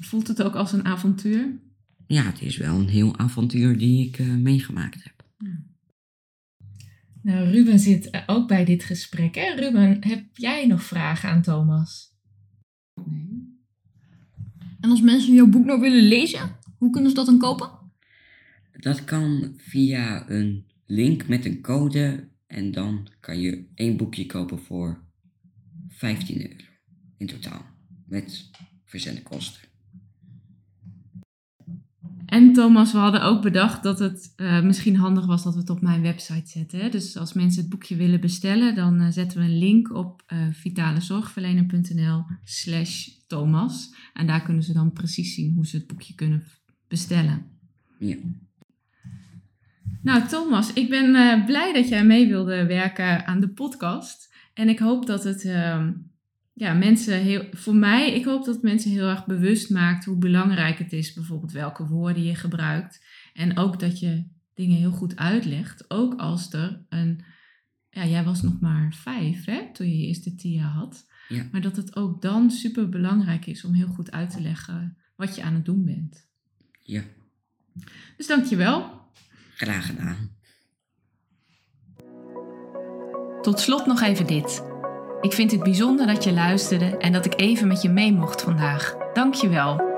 Voelt 0.01 0.29
het 0.29 0.43
ook 0.43 0.55
als 0.55 0.73
een 0.73 0.85
avontuur? 0.85 1.61
Ja, 2.07 2.23
het 2.23 2.41
is 2.41 2.57
wel 2.57 2.79
een 2.79 2.89
heel 2.89 3.19
avontuur 3.19 3.79
die 3.79 4.07
ik 4.07 4.19
eh, 4.19 4.35
meegemaakt 4.35 5.03
heb. 5.05 5.25
Nou, 7.23 7.51
Ruben 7.51 7.79
zit 7.79 8.11
eh, 8.11 8.23
ook 8.27 8.49
bij 8.49 8.65
dit 8.65 8.85
gesprek. 8.85 9.35
Hè? 9.35 9.55
Ruben, 9.55 10.05
heb 10.05 10.25
jij 10.33 10.67
nog 10.67 10.83
vragen 10.83 11.29
aan 11.29 11.43
Thomas? 11.43 12.17
Nee. 13.05 13.61
En 14.81 14.91
als 14.91 15.01
mensen 15.01 15.35
jouw 15.35 15.49
boek 15.49 15.65
nou 15.65 15.81
willen 15.81 16.09
lezen, 16.09 16.57
hoe 16.79 16.91
kunnen 16.91 17.11
ze 17.11 17.17
dat 17.17 17.27
dan 17.27 17.39
kopen? 17.39 17.81
Dat 18.83 19.05
kan 19.05 19.55
via 19.57 20.31
een 20.31 20.67
link 20.87 21.29
met 21.29 21.45
een 21.45 21.61
code 21.61 22.29
en 22.47 22.73
dan 22.73 23.09
kan 23.21 23.41
je 23.41 23.65
één 23.75 23.97
boekje 23.97 24.27
kopen 24.27 24.59
voor 24.59 25.03
15 25.89 26.43
euro 26.43 26.65
in 27.17 27.27
totaal. 27.27 27.65
Met 28.07 28.51
verzendkosten. 28.85 29.61
En 32.27 32.53
Thomas, 32.53 32.93
we 32.93 32.99
hadden 32.99 33.23
ook 33.23 33.43
bedacht 33.43 33.83
dat 33.83 33.99
het 33.99 34.33
eh, 34.37 34.63
misschien 34.63 34.97
handig 34.97 35.27
was 35.27 35.43
dat 35.43 35.55
we 35.55 35.61
het 35.61 35.71
op 35.71 35.81
mijn 35.81 36.03
website 36.03 36.51
zetten. 36.51 36.81
Hè? 36.81 36.89
Dus 36.89 37.17
als 37.17 37.33
mensen 37.33 37.61
het 37.61 37.71
boekje 37.71 37.97
willen 37.97 38.21
bestellen, 38.21 38.75
dan 38.75 39.01
eh, 39.01 39.09
zetten 39.11 39.39
we 39.39 39.45
een 39.45 39.59
link 39.59 39.95
op 39.95 40.23
uh, 40.33 40.47
vitalezorgverlener.nl 40.53 42.25
slash 42.45 43.09
Thomas. 43.27 43.95
En 44.13 44.27
daar 44.27 44.43
kunnen 44.43 44.63
ze 44.63 44.73
dan 44.73 44.93
precies 44.93 45.35
zien 45.35 45.55
hoe 45.55 45.67
ze 45.67 45.77
het 45.77 45.87
boekje 45.87 46.15
kunnen 46.15 46.45
bestellen. 46.89 47.43
Ja. 47.99 48.17
Nou, 50.03 50.29
Thomas, 50.29 50.73
ik 50.73 50.89
ben 50.89 51.15
uh, 51.15 51.45
blij 51.45 51.73
dat 51.73 51.89
jij 51.89 52.05
mee 52.05 52.29
wilde 52.29 52.67
werken 52.67 53.27
aan 53.27 53.41
de 53.41 53.49
podcast. 53.49 54.35
En 54.55 54.69
ik 54.69 54.79
hoop 54.79 55.07
dat 55.07 55.25
het 55.25 55.45
uh, 55.45 55.89
ja, 56.53 56.73
mensen 56.75 57.21
heel, 57.21 57.45
voor 57.53 57.75
mij, 57.75 58.15
ik 58.15 58.25
hoop 58.25 58.45
dat 58.45 58.63
mensen 58.63 58.91
heel 58.91 59.09
erg 59.09 59.27
bewust 59.27 59.71
maakt 59.71 60.05
hoe 60.05 60.19
belangrijk 60.19 60.79
het 60.79 60.93
is, 60.93 61.13
bijvoorbeeld 61.13 61.53
welke 61.53 61.87
woorden 61.87 62.25
je 62.25 62.35
gebruikt. 62.35 63.05
En 63.35 63.57
ook 63.57 63.81
dat 63.81 63.99
je 64.01 64.25
dingen 64.55 64.77
heel 64.77 64.91
goed 64.91 65.17
uitlegt. 65.17 65.91
Ook 65.91 66.15
als 66.15 66.53
er 66.53 66.85
een, 66.89 67.25
ja, 67.91 68.07
jij 68.07 68.25
was 68.25 68.43
nog 68.43 68.61
maar 68.61 68.95
vijf 68.95 69.45
hè, 69.45 69.73
toen 69.73 69.89
je 69.89 69.99
je 69.99 70.07
eerste 70.07 70.35
TIA 70.35 70.67
had. 70.67 71.11
Ja. 71.29 71.49
Maar 71.53 71.61
dat 71.61 71.77
het 71.77 71.97
ook 71.97 72.23
dan 72.23 72.51
super 72.51 72.89
belangrijk 72.89 73.47
is 73.47 73.65
om 73.65 73.73
heel 73.73 73.87
goed 73.87 74.11
uit 74.11 74.31
te 74.31 74.41
leggen 74.41 74.97
wat 75.17 75.37
je 75.37 75.43
aan 75.43 75.55
het 75.55 75.65
doen 75.65 75.85
bent. 75.85 76.29
Ja, 76.81 77.03
Dus 78.17 78.27
dankjewel. 78.27 79.02
Graag 79.63 79.87
gedaan. 79.87 80.31
Tot 83.43 83.61
slot 83.61 83.87
nog 83.87 84.01
even 84.01 84.27
dit. 84.27 84.65
Ik 85.21 85.33
vind 85.33 85.51
het 85.51 85.63
bijzonder 85.63 86.07
dat 86.07 86.25
je 86.25 86.33
luisterde 86.33 86.97
en 86.97 87.13
dat 87.13 87.25
ik 87.25 87.41
even 87.41 87.69
met 87.69 87.83
je 87.83 87.89
mee 87.89 88.13
mocht 88.13 88.43
vandaag. 88.43 88.97
Dank 89.13 89.35
je 89.35 89.49
wel. 89.49 89.91